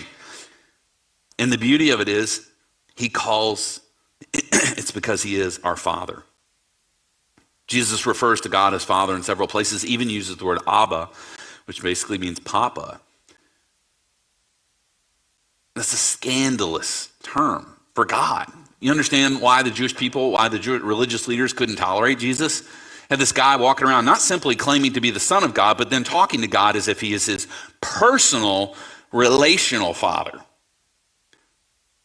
And 1.39 1.51
the 1.51 1.57
beauty 1.57 1.89
of 1.89 2.01
it 2.01 2.09
is, 2.09 2.47
he 2.95 3.09
calls, 3.09 3.79
it's 4.33 4.91
because 4.91 5.23
he 5.23 5.35
is 5.35 5.59
our 5.63 5.75
Father. 5.75 6.23
Jesus 7.65 8.05
refers 8.05 8.41
to 8.41 8.49
God 8.49 8.73
as 8.73 8.83
Father 8.83 9.15
in 9.15 9.23
several 9.23 9.47
places, 9.47 9.85
even 9.85 10.09
uses 10.09 10.37
the 10.37 10.45
word 10.45 10.59
Abba, 10.67 11.09
which 11.65 11.81
basically 11.81 12.17
means 12.17 12.39
Papa. 12.39 12.99
That's 15.75 15.93
a 15.93 15.97
scandalous 15.97 17.09
term 17.23 17.75
for 17.95 18.05
God. 18.05 18.51
You 18.79 18.91
understand 18.91 19.41
why 19.41 19.63
the 19.63 19.71
Jewish 19.71 19.95
people, 19.95 20.31
why 20.31 20.49
the 20.49 20.59
Jewish 20.59 20.81
religious 20.81 21.27
leaders 21.27 21.53
couldn't 21.53 21.75
tolerate 21.75 22.19
Jesus? 22.19 22.63
Had 23.09 23.19
this 23.19 23.31
guy 23.31 23.55
walking 23.55 23.87
around 23.87 24.05
not 24.05 24.21
simply 24.21 24.55
claiming 24.55 24.93
to 24.93 25.01
be 25.01 25.11
the 25.11 25.19
Son 25.19 25.43
of 25.43 25.53
God, 25.53 25.77
but 25.77 25.89
then 25.89 26.03
talking 26.03 26.41
to 26.41 26.47
God 26.47 26.75
as 26.75 26.87
if 26.87 27.01
he 27.01 27.13
is 27.13 27.25
his 27.25 27.47
personal, 27.81 28.75
relational 29.11 29.93
Father. 29.93 30.39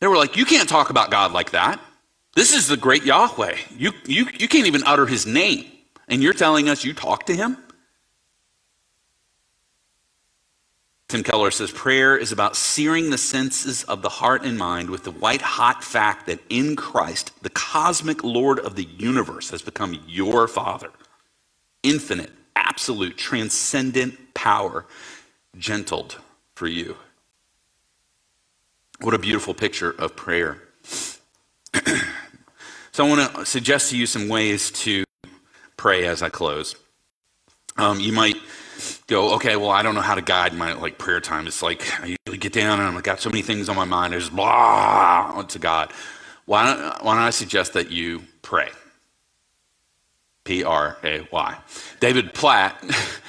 They 0.00 0.06
were 0.06 0.16
like, 0.16 0.36
You 0.36 0.44
can't 0.44 0.68
talk 0.68 0.90
about 0.90 1.10
God 1.10 1.32
like 1.32 1.50
that. 1.50 1.80
This 2.34 2.54
is 2.54 2.68
the 2.68 2.76
great 2.76 3.04
Yahweh. 3.04 3.56
You, 3.76 3.92
you, 4.06 4.26
you 4.38 4.48
can't 4.48 4.66
even 4.66 4.82
utter 4.84 5.06
his 5.06 5.26
name. 5.26 5.70
And 6.08 6.22
you're 6.22 6.34
telling 6.34 6.68
us 6.68 6.84
you 6.84 6.92
talk 6.92 7.26
to 7.26 7.36
him? 7.36 7.56
Tim 11.08 11.22
Keller 11.22 11.50
says 11.50 11.70
prayer 11.70 12.16
is 12.16 12.32
about 12.32 12.56
searing 12.56 13.10
the 13.10 13.18
senses 13.18 13.84
of 13.84 14.02
the 14.02 14.08
heart 14.08 14.44
and 14.44 14.58
mind 14.58 14.90
with 14.90 15.04
the 15.04 15.10
white 15.10 15.42
hot 15.42 15.84
fact 15.84 16.26
that 16.26 16.40
in 16.48 16.76
Christ, 16.76 17.32
the 17.42 17.50
cosmic 17.50 18.24
Lord 18.24 18.58
of 18.58 18.74
the 18.74 18.84
universe 18.84 19.50
has 19.50 19.62
become 19.62 20.00
your 20.08 20.48
Father. 20.48 20.90
Infinite, 21.82 22.32
absolute, 22.56 23.16
transcendent 23.16 24.34
power, 24.34 24.86
gentled 25.56 26.18
for 26.54 26.66
you. 26.66 26.96
What 29.00 29.14
a 29.14 29.18
beautiful 29.18 29.54
picture 29.54 29.90
of 29.90 30.16
prayer. 30.16 30.62
So 32.94 33.04
I 33.04 33.08
want 33.08 33.34
to 33.34 33.44
suggest 33.44 33.90
to 33.90 33.98
you 33.98 34.06
some 34.06 34.28
ways 34.28 34.70
to 34.70 35.02
pray 35.76 36.06
as 36.06 36.22
I 36.22 36.28
close. 36.28 36.76
Um, 37.76 37.98
you 37.98 38.12
might 38.12 38.36
go, 39.06 39.34
okay, 39.34 39.56
well, 39.56 39.70
I 39.70 39.82
don't 39.82 39.94
know 39.94 40.00
how 40.00 40.14
to 40.14 40.22
guide 40.22 40.54
my 40.54 40.72
like 40.72 40.98
prayer 40.98 41.20
time. 41.20 41.46
It's 41.46 41.62
like 41.62 41.82
I 42.00 42.16
usually 42.26 42.38
get 42.38 42.52
down 42.52 42.80
and 42.80 42.96
I've 42.96 43.02
got 43.02 43.20
so 43.20 43.30
many 43.30 43.42
things 43.42 43.68
on 43.68 43.76
my 43.76 43.84
mind. 43.84 44.14
I 44.14 44.18
just 44.18 44.34
blah 44.34 45.42
to 45.42 45.58
God. 45.58 45.92
Why 46.46 46.66
don't, 46.66 47.04
why 47.04 47.14
don't 47.14 47.24
I 47.24 47.30
suggest 47.30 47.72
that 47.74 47.90
you 47.90 48.22
pray? 48.42 48.68
P 50.44 50.62
R 50.62 50.98
A 51.02 51.26
Y. 51.30 51.56
David 52.00 52.34
Platt 52.34 52.82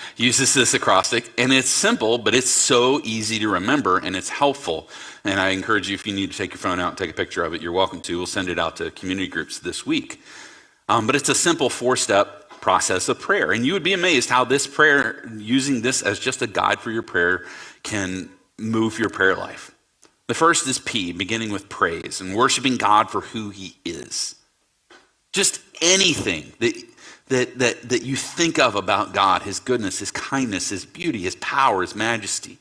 uses 0.18 0.54
this 0.54 0.74
acrostic, 0.74 1.32
and 1.38 1.54
it's 1.54 1.70
simple, 1.70 2.18
but 2.18 2.36
it's 2.36 2.50
so 2.50 3.00
easy 3.04 3.40
to 3.40 3.48
remember 3.48 3.98
and 4.00 4.16
it's 4.16 4.30
helpful. 4.30 4.90
And 5.24 5.40
I 5.40 5.50
encourage 5.50 5.88
you, 5.88 5.96
if 5.96 6.06
you 6.06 6.14
need 6.14 6.32
to 6.32 6.38
take 6.38 6.52
your 6.52 6.58
phone 6.58 6.80
out 6.80 6.90
and 6.90 6.98
take 6.98 7.10
a 7.10 7.14
picture 7.14 7.44
of 7.44 7.54
it, 7.54 7.62
you're 7.62 7.72
welcome 7.72 8.02
to. 8.02 8.18
We'll 8.18 8.28
send 8.28 8.50
it 8.50 8.60
out 8.60 8.76
to 8.78 8.92
community 8.92 9.28
groups 9.28 9.60
this 9.60 9.86
week. 9.86 10.22
Um, 10.88 11.08
but 11.08 11.16
it's 11.16 11.30
a 11.30 11.36
simple 11.36 11.70
four 11.70 11.96
step 11.96 12.45
process 12.66 13.10
of 13.10 13.20
prayer. 13.20 13.52
And 13.52 13.64
you 13.64 13.74
would 13.74 13.84
be 13.84 13.94
amazed 13.94 14.28
how 14.28 14.44
this 14.44 14.66
prayer, 14.66 15.24
using 15.38 15.84
this 15.84 16.02
as 16.02 16.18
just 16.18 16.42
a 16.42 16.48
guide 16.48 16.80
for 16.80 16.90
your 16.90 17.04
prayer, 17.04 17.46
can 17.84 18.28
move 18.58 18.98
your 18.98 19.10
prayer 19.10 19.36
life. 19.36 19.70
The 20.26 20.34
first 20.34 20.66
is 20.66 20.80
P, 20.80 21.12
beginning 21.12 21.52
with 21.52 21.70
praise 21.70 22.22
and 22.22 22.34
worshiping 22.34 22.78
God 22.78 23.12
for 23.12 23.22
who 23.22 23.52
he 23.52 23.78
is. 23.86 24.34
Just 25.32 25.62
anything 25.80 26.54
that, 26.58 26.74
that, 27.28 27.60
that, 27.60 27.90
that 27.90 28.02
you 28.02 28.16
think 28.16 28.58
of 28.58 28.74
about 28.74 29.14
God, 29.14 29.44
his 29.44 29.60
goodness, 29.60 30.00
his 30.00 30.10
kindness, 30.10 30.70
his 30.70 30.86
beauty, 30.88 31.20
his 31.20 31.36
power, 31.36 31.82
his 31.82 31.94
majesty. 31.94 32.58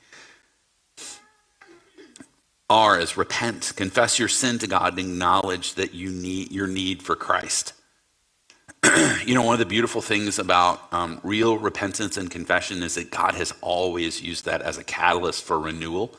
R 2.68 3.00
is 3.00 3.16
repent, 3.16 3.72
confess 3.74 4.18
your 4.18 4.28
sin 4.28 4.58
to 4.58 4.66
God, 4.66 4.98
and 4.98 5.08
acknowledge 5.08 5.76
that 5.76 5.94
you 5.94 6.10
need 6.10 6.52
your 6.52 6.66
need 6.66 7.02
for 7.02 7.16
Christ. 7.16 7.72
you 9.26 9.34
know, 9.34 9.42
one 9.42 9.54
of 9.54 9.58
the 9.58 9.66
beautiful 9.66 10.00
things 10.00 10.38
about 10.38 10.92
um, 10.92 11.20
real 11.22 11.56
repentance 11.58 12.16
and 12.16 12.30
confession 12.30 12.82
is 12.82 12.96
that 12.96 13.10
God 13.10 13.34
has 13.34 13.52
always 13.60 14.20
used 14.20 14.44
that 14.44 14.62
as 14.62 14.78
a 14.78 14.84
catalyst 14.84 15.44
for 15.44 15.58
renewal, 15.58 16.14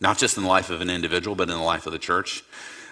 not 0.00 0.18
just 0.18 0.36
in 0.36 0.42
the 0.42 0.48
life 0.48 0.70
of 0.70 0.80
an 0.80 0.90
individual, 0.90 1.36
but 1.36 1.48
in 1.48 1.56
the 1.56 1.62
life 1.62 1.86
of 1.86 1.92
the 1.92 1.98
church. 1.98 2.42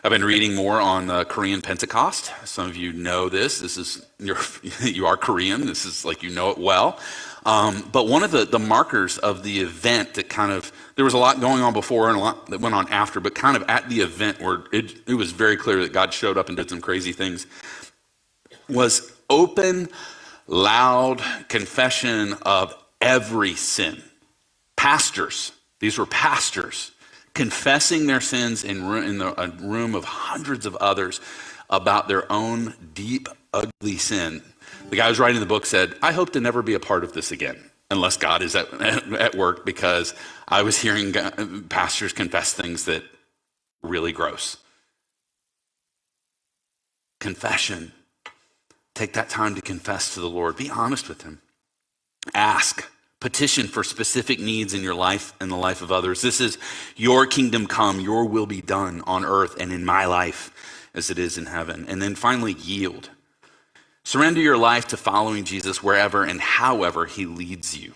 I've 0.02 0.10
been 0.10 0.24
reading 0.24 0.54
more 0.54 0.80
on 0.80 1.06
the 1.06 1.24
Korean 1.24 1.62
Pentecost. 1.62 2.30
Some 2.44 2.68
of 2.68 2.76
you 2.76 2.92
know 2.92 3.28
this. 3.28 3.60
This 3.60 3.76
is 3.76 4.06
you're, 4.18 4.38
you 4.82 5.06
are 5.06 5.16
Korean. 5.16 5.66
This 5.66 5.84
is 5.84 6.04
like 6.04 6.22
you 6.22 6.30
know 6.30 6.50
it 6.50 6.58
well. 6.58 6.98
Um, 7.46 7.88
but 7.92 8.06
one 8.06 8.22
of 8.22 8.30
the, 8.30 8.46
the 8.46 8.58
markers 8.58 9.18
of 9.18 9.42
the 9.42 9.60
event 9.60 10.14
that 10.14 10.30
kind 10.30 10.50
of 10.50 10.72
there 10.96 11.04
was 11.04 11.14
a 11.14 11.18
lot 11.18 11.40
going 11.40 11.62
on 11.62 11.74
before 11.74 12.08
and 12.08 12.16
a 12.16 12.20
lot 12.20 12.46
that 12.46 12.60
went 12.60 12.74
on 12.74 12.88
after, 12.90 13.20
but 13.20 13.34
kind 13.34 13.56
of 13.56 13.64
at 13.68 13.88
the 13.90 14.00
event 14.00 14.40
where 14.40 14.64
it, 14.72 14.94
it 15.06 15.14
was 15.14 15.32
very 15.32 15.56
clear 15.56 15.82
that 15.82 15.92
God 15.92 16.14
showed 16.14 16.38
up 16.38 16.48
and 16.48 16.56
did 16.56 16.70
some 16.70 16.80
crazy 16.80 17.12
things 17.12 17.46
was 18.68 19.12
open, 19.30 19.88
loud 20.46 21.22
confession 21.48 22.34
of 22.42 22.74
every 23.00 23.54
sin. 23.54 24.02
Pastors, 24.76 25.52
these 25.80 25.98
were 25.98 26.06
pastors, 26.06 26.92
confessing 27.34 28.06
their 28.06 28.20
sins 28.20 28.64
in, 28.64 28.82
in 29.04 29.20
a 29.20 29.52
room 29.60 29.94
of 29.94 30.04
hundreds 30.04 30.66
of 30.66 30.76
others 30.76 31.20
about 31.70 32.08
their 32.08 32.30
own 32.30 32.74
deep, 32.94 33.28
ugly 33.52 33.96
sin. 33.96 34.42
The 34.90 34.96
guy 34.96 35.08
who's 35.08 35.18
writing 35.18 35.40
the 35.40 35.46
book 35.46 35.66
said, 35.66 35.96
I 36.02 36.12
hope 36.12 36.30
to 36.30 36.40
never 36.40 36.62
be 36.62 36.74
a 36.74 36.80
part 36.80 37.04
of 37.04 37.12
this 37.12 37.32
again, 37.32 37.70
unless 37.90 38.16
God 38.16 38.42
is 38.42 38.54
at, 38.54 38.72
at 39.12 39.34
work, 39.34 39.64
because 39.64 40.14
I 40.46 40.62
was 40.62 40.78
hearing 40.78 41.12
pastors 41.68 42.12
confess 42.12 42.52
things 42.52 42.84
that 42.84 43.02
really 43.82 44.12
gross. 44.12 44.58
Confession 47.20 47.92
Take 48.94 49.14
that 49.14 49.28
time 49.28 49.54
to 49.56 49.62
confess 49.62 50.14
to 50.14 50.20
the 50.20 50.28
Lord. 50.28 50.56
Be 50.56 50.70
honest 50.70 51.08
with 51.08 51.22
Him. 51.22 51.40
Ask, 52.32 52.88
petition 53.20 53.66
for 53.66 53.82
specific 53.82 54.38
needs 54.38 54.72
in 54.72 54.82
your 54.82 54.94
life 54.94 55.32
and 55.40 55.50
the 55.50 55.56
life 55.56 55.82
of 55.82 55.90
others. 55.90 56.22
This 56.22 56.40
is 56.40 56.58
your 56.96 57.26
kingdom 57.26 57.66
come, 57.66 58.00
your 58.00 58.24
will 58.24 58.46
be 58.46 58.62
done 58.62 59.02
on 59.06 59.24
earth 59.24 59.56
and 59.58 59.72
in 59.72 59.84
my 59.84 60.06
life 60.06 60.52
as 60.94 61.10
it 61.10 61.18
is 61.18 61.36
in 61.36 61.46
heaven. 61.46 61.86
And 61.88 62.00
then 62.00 62.14
finally, 62.14 62.52
yield. 62.52 63.10
Surrender 64.04 64.40
your 64.40 64.56
life 64.56 64.86
to 64.88 64.96
following 64.96 65.44
Jesus 65.44 65.82
wherever 65.82 66.24
and 66.24 66.40
however 66.40 67.06
He 67.06 67.26
leads 67.26 67.76
you. 67.76 67.94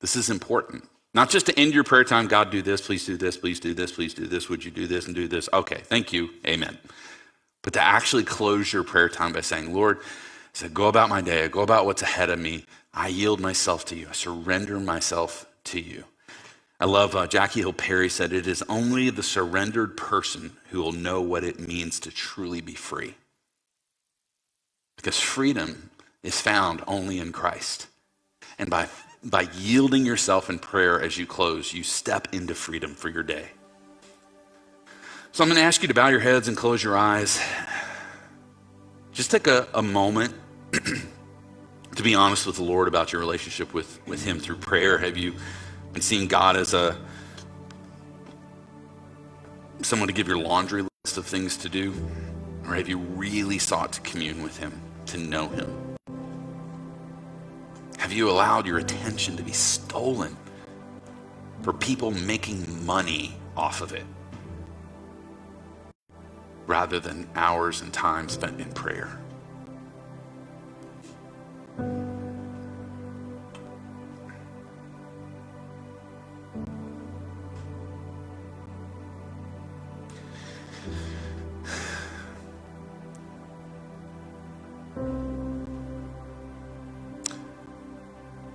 This 0.00 0.14
is 0.14 0.30
important. 0.30 0.88
Not 1.12 1.30
just 1.30 1.46
to 1.46 1.58
end 1.58 1.74
your 1.74 1.84
prayer 1.84 2.04
time, 2.04 2.28
God, 2.28 2.50
do 2.50 2.62
this, 2.62 2.82
please 2.82 3.04
do 3.04 3.16
this, 3.16 3.36
please 3.36 3.58
do 3.58 3.74
this, 3.74 3.90
please 3.90 4.14
do 4.14 4.26
this, 4.26 4.48
would 4.48 4.64
you 4.64 4.70
do 4.70 4.86
this 4.86 5.06
and 5.06 5.14
do 5.14 5.26
this? 5.26 5.48
Okay, 5.52 5.80
thank 5.84 6.12
you, 6.12 6.28
amen 6.46 6.78
but 7.62 7.72
to 7.74 7.82
actually 7.82 8.24
close 8.24 8.72
your 8.72 8.84
prayer 8.84 9.08
time 9.08 9.32
by 9.32 9.40
saying, 9.40 9.74
Lord, 9.74 9.98
I 10.00 10.02
said, 10.52 10.74
go 10.74 10.88
about 10.88 11.08
my 11.08 11.20
day, 11.20 11.44
I 11.44 11.48
go 11.48 11.60
about 11.60 11.86
what's 11.86 12.02
ahead 12.02 12.30
of 12.30 12.38
me. 12.38 12.64
I 12.92 13.08
yield 13.08 13.40
myself 13.40 13.84
to 13.86 13.96
you. 13.96 14.08
I 14.08 14.12
surrender 14.12 14.80
myself 14.80 15.46
to 15.64 15.80
you. 15.80 16.04
I 16.80 16.84
love 16.84 17.16
uh, 17.16 17.26
Jackie 17.26 17.60
Hill 17.60 17.72
Perry 17.72 18.08
said, 18.08 18.32
It 18.32 18.46
is 18.46 18.62
only 18.68 19.10
the 19.10 19.22
surrendered 19.22 19.96
person 19.96 20.56
who 20.70 20.80
will 20.80 20.92
know 20.92 21.20
what 21.20 21.44
it 21.44 21.60
means 21.66 21.98
to 22.00 22.10
truly 22.10 22.60
be 22.60 22.74
free. 22.74 23.14
Because 24.96 25.18
freedom 25.18 25.90
is 26.22 26.40
found 26.40 26.82
only 26.86 27.18
in 27.18 27.32
Christ. 27.32 27.88
And 28.58 28.70
by, 28.70 28.88
by 29.24 29.48
yielding 29.56 30.06
yourself 30.06 30.50
in 30.50 30.58
prayer 30.58 31.00
as 31.00 31.18
you 31.18 31.26
close, 31.26 31.72
you 31.72 31.82
step 31.82 32.28
into 32.32 32.54
freedom 32.54 32.94
for 32.94 33.08
your 33.08 33.22
day. 33.24 33.48
So 35.38 35.44
I'm 35.44 35.50
going 35.50 35.60
to 35.60 35.64
ask 35.64 35.82
you 35.82 35.86
to 35.86 35.94
bow 35.94 36.08
your 36.08 36.18
heads 36.18 36.48
and 36.48 36.56
close 36.56 36.82
your 36.82 36.96
eyes. 36.96 37.40
Just 39.12 39.30
take 39.30 39.46
a, 39.46 39.68
a 39.72 39.80
moment 39.80 40.34
to 41.94 42.02
be 42.02 42.16
honest 42.16 42.44
with 42.44 42.56
the 42.56 42.64
Lord 42.64 42.88
about 42.88 43.12
your 43.12 43.20
relationship 43.20 43.72
with, 43.72 44.04
with 44.04 44.24
Him 44.24 44.40
through 44.40 44.56
prayer. 44.56 44.98
Have 44.98 45.16
you 45.16 45.36
been 45.92 46.02
seeing 46.02 46.26
God 46.26 46.56
as 46.56 46.74
a 46.74 46.98
someone 49.82 50.08
to 50.08 50.12
give 50.12 50.26
your 50.26 50.38
laundry 50.38 50.82
list 50.82 51.18
of 51.18 51.24
things 51.24 51.56
to 51.58 51.68
do? 51.68 51.94
Or 52.66 52.74
have 52.74 52.88
you 52.88 52.98
really 52.98 53.58
sought 53.58 53.92
to 53.92 54.00
commune 54.00 54.42
with 54.42 54.56
Him, 54.56 54.72
to 55.06 55.18
know 55.18 55.46
Him? 55.50 55.96
Have 57.98 58.12
you 58.12 58.28
allowed 58.28 58.66
your 58.66 58.78
attention 58.78 59.36
to 59.36 59.44
be 59.44 59.52
stolen 59.52 60.36
for 61.62 61.72
people 61.72 62.10
making 62.10 62.84
money 62.84 63.36
off 63.56 63.80
of 63.82 63.92
it? 63.92 64.02
Rather 66.68 67.00
than 67.00 67.26
hours 67.34 67.80
and 67.80 67.92
time 67.94 68.28
spent 68.28 68.60
in 68.60 68.70
prayer. 68.72 69.18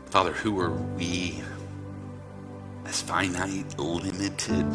Father, 0.05 0.31
who 0.31 0.59
are 0.59 0.69
we 0.69 1.41
as 2.85 3.01
finite, 3.01 3.79
limited, 3.79 4.67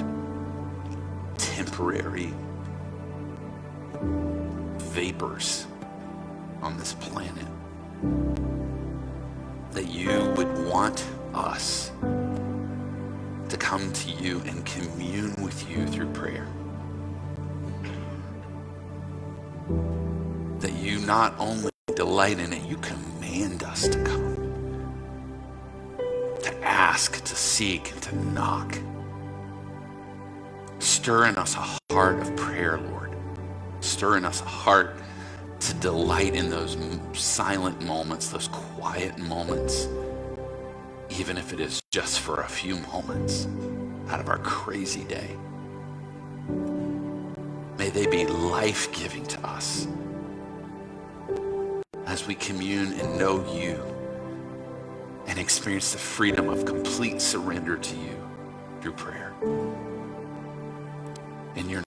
temporary 1.37 2.33
vapors 4.99 5.65
on 6.61 6.77
this 6.77 6.95
planet. 6.95 7.47
That 9.71 9.87
you 9.87 10.35
would 10.37 10.53
want 10.67 11.07
us 11.33 11.93
to 13.49 13.57
come 13.57 13.93
to 13.93 14.11
you 14.11 14.43
and 14.47 14.67
commune 14.67 15.37
with 15.41 15.71
you 15.71 15.87
through 15.87 16.11
prayer. 16.11 16.49
That 20.59 20.73
you 20.73 20.99
not 20.99 21.33
only 21.39 21.71
delight 21.95 22.41
in 22.41 22.53
it, 22.53 22.65
you 22.69 22.77
command 22.79 23.63
us 23.63 23.87
to 23.87 24.03
come, 24.03 24.35
to 26.43 26.65
ask, 26.65 27.23
to 27.23 27.37
seek, 27.37 27.93
and 27.93 28.03
to 28.03 28.17
knock. 28.33 28.77
Stir 30.81 31.27
in 31.27 31.37
us 31.37 31.55
a 31.55 31.95
heart 31.95 32.19
of 32.19 32.35
prayer, 32.35 32.79
Lord 32.79 33.08
stir 33.81 34.17
in 34.17 34.25
us 34.25 34.41
a 34.41 34.45
heart 34.45 34.97
to 35.61 35.75
delight 35.75 36.35
in 36.35 36.51
those 36.51 36.77
silent 37.13 37.83
moments, 37.83 38.29
those 38.29 38.49
quiet 38.49 39.19
moments, 39.19 39.89
even 41.11 41.37
if 41.37 41.53
it 41.53 41.61
is 41.61 41.81
just 41.91 42.21
for 42.21 42.41
a 42.43 42.49
few 42.49 42.77
moments 42.77 43.49
out 44.09 44.21
of 44.21 44.29
our 44.29 44.39
crazy 44.39 45.05
day. 45.05 45.37
May 47.79 47.91
they 47.91 48.07
be 48.07 48.27
life 48.27 48.93
giving 48.93 49.25
to 49.27 49.47
us 49.47 49.87
as 52.07 52.27
we 52.27 52.35
commune 52.35 52.93
and 52.95 53.19
know 53.19 53.45
you 53.55 53.81
and 55.27 55.39
experience 55.39 55.93
the 55.93 55.99
freedom 55.99 56.49
of 56.49 56.65
complete 56.65 57.21
surrender 57.21 57.77
to 57.77 57.97
you 57.97 58.29
through 58.81 58.93
prayer. 58.93 59.33
In 61.55 61.69
your 61.69 61.83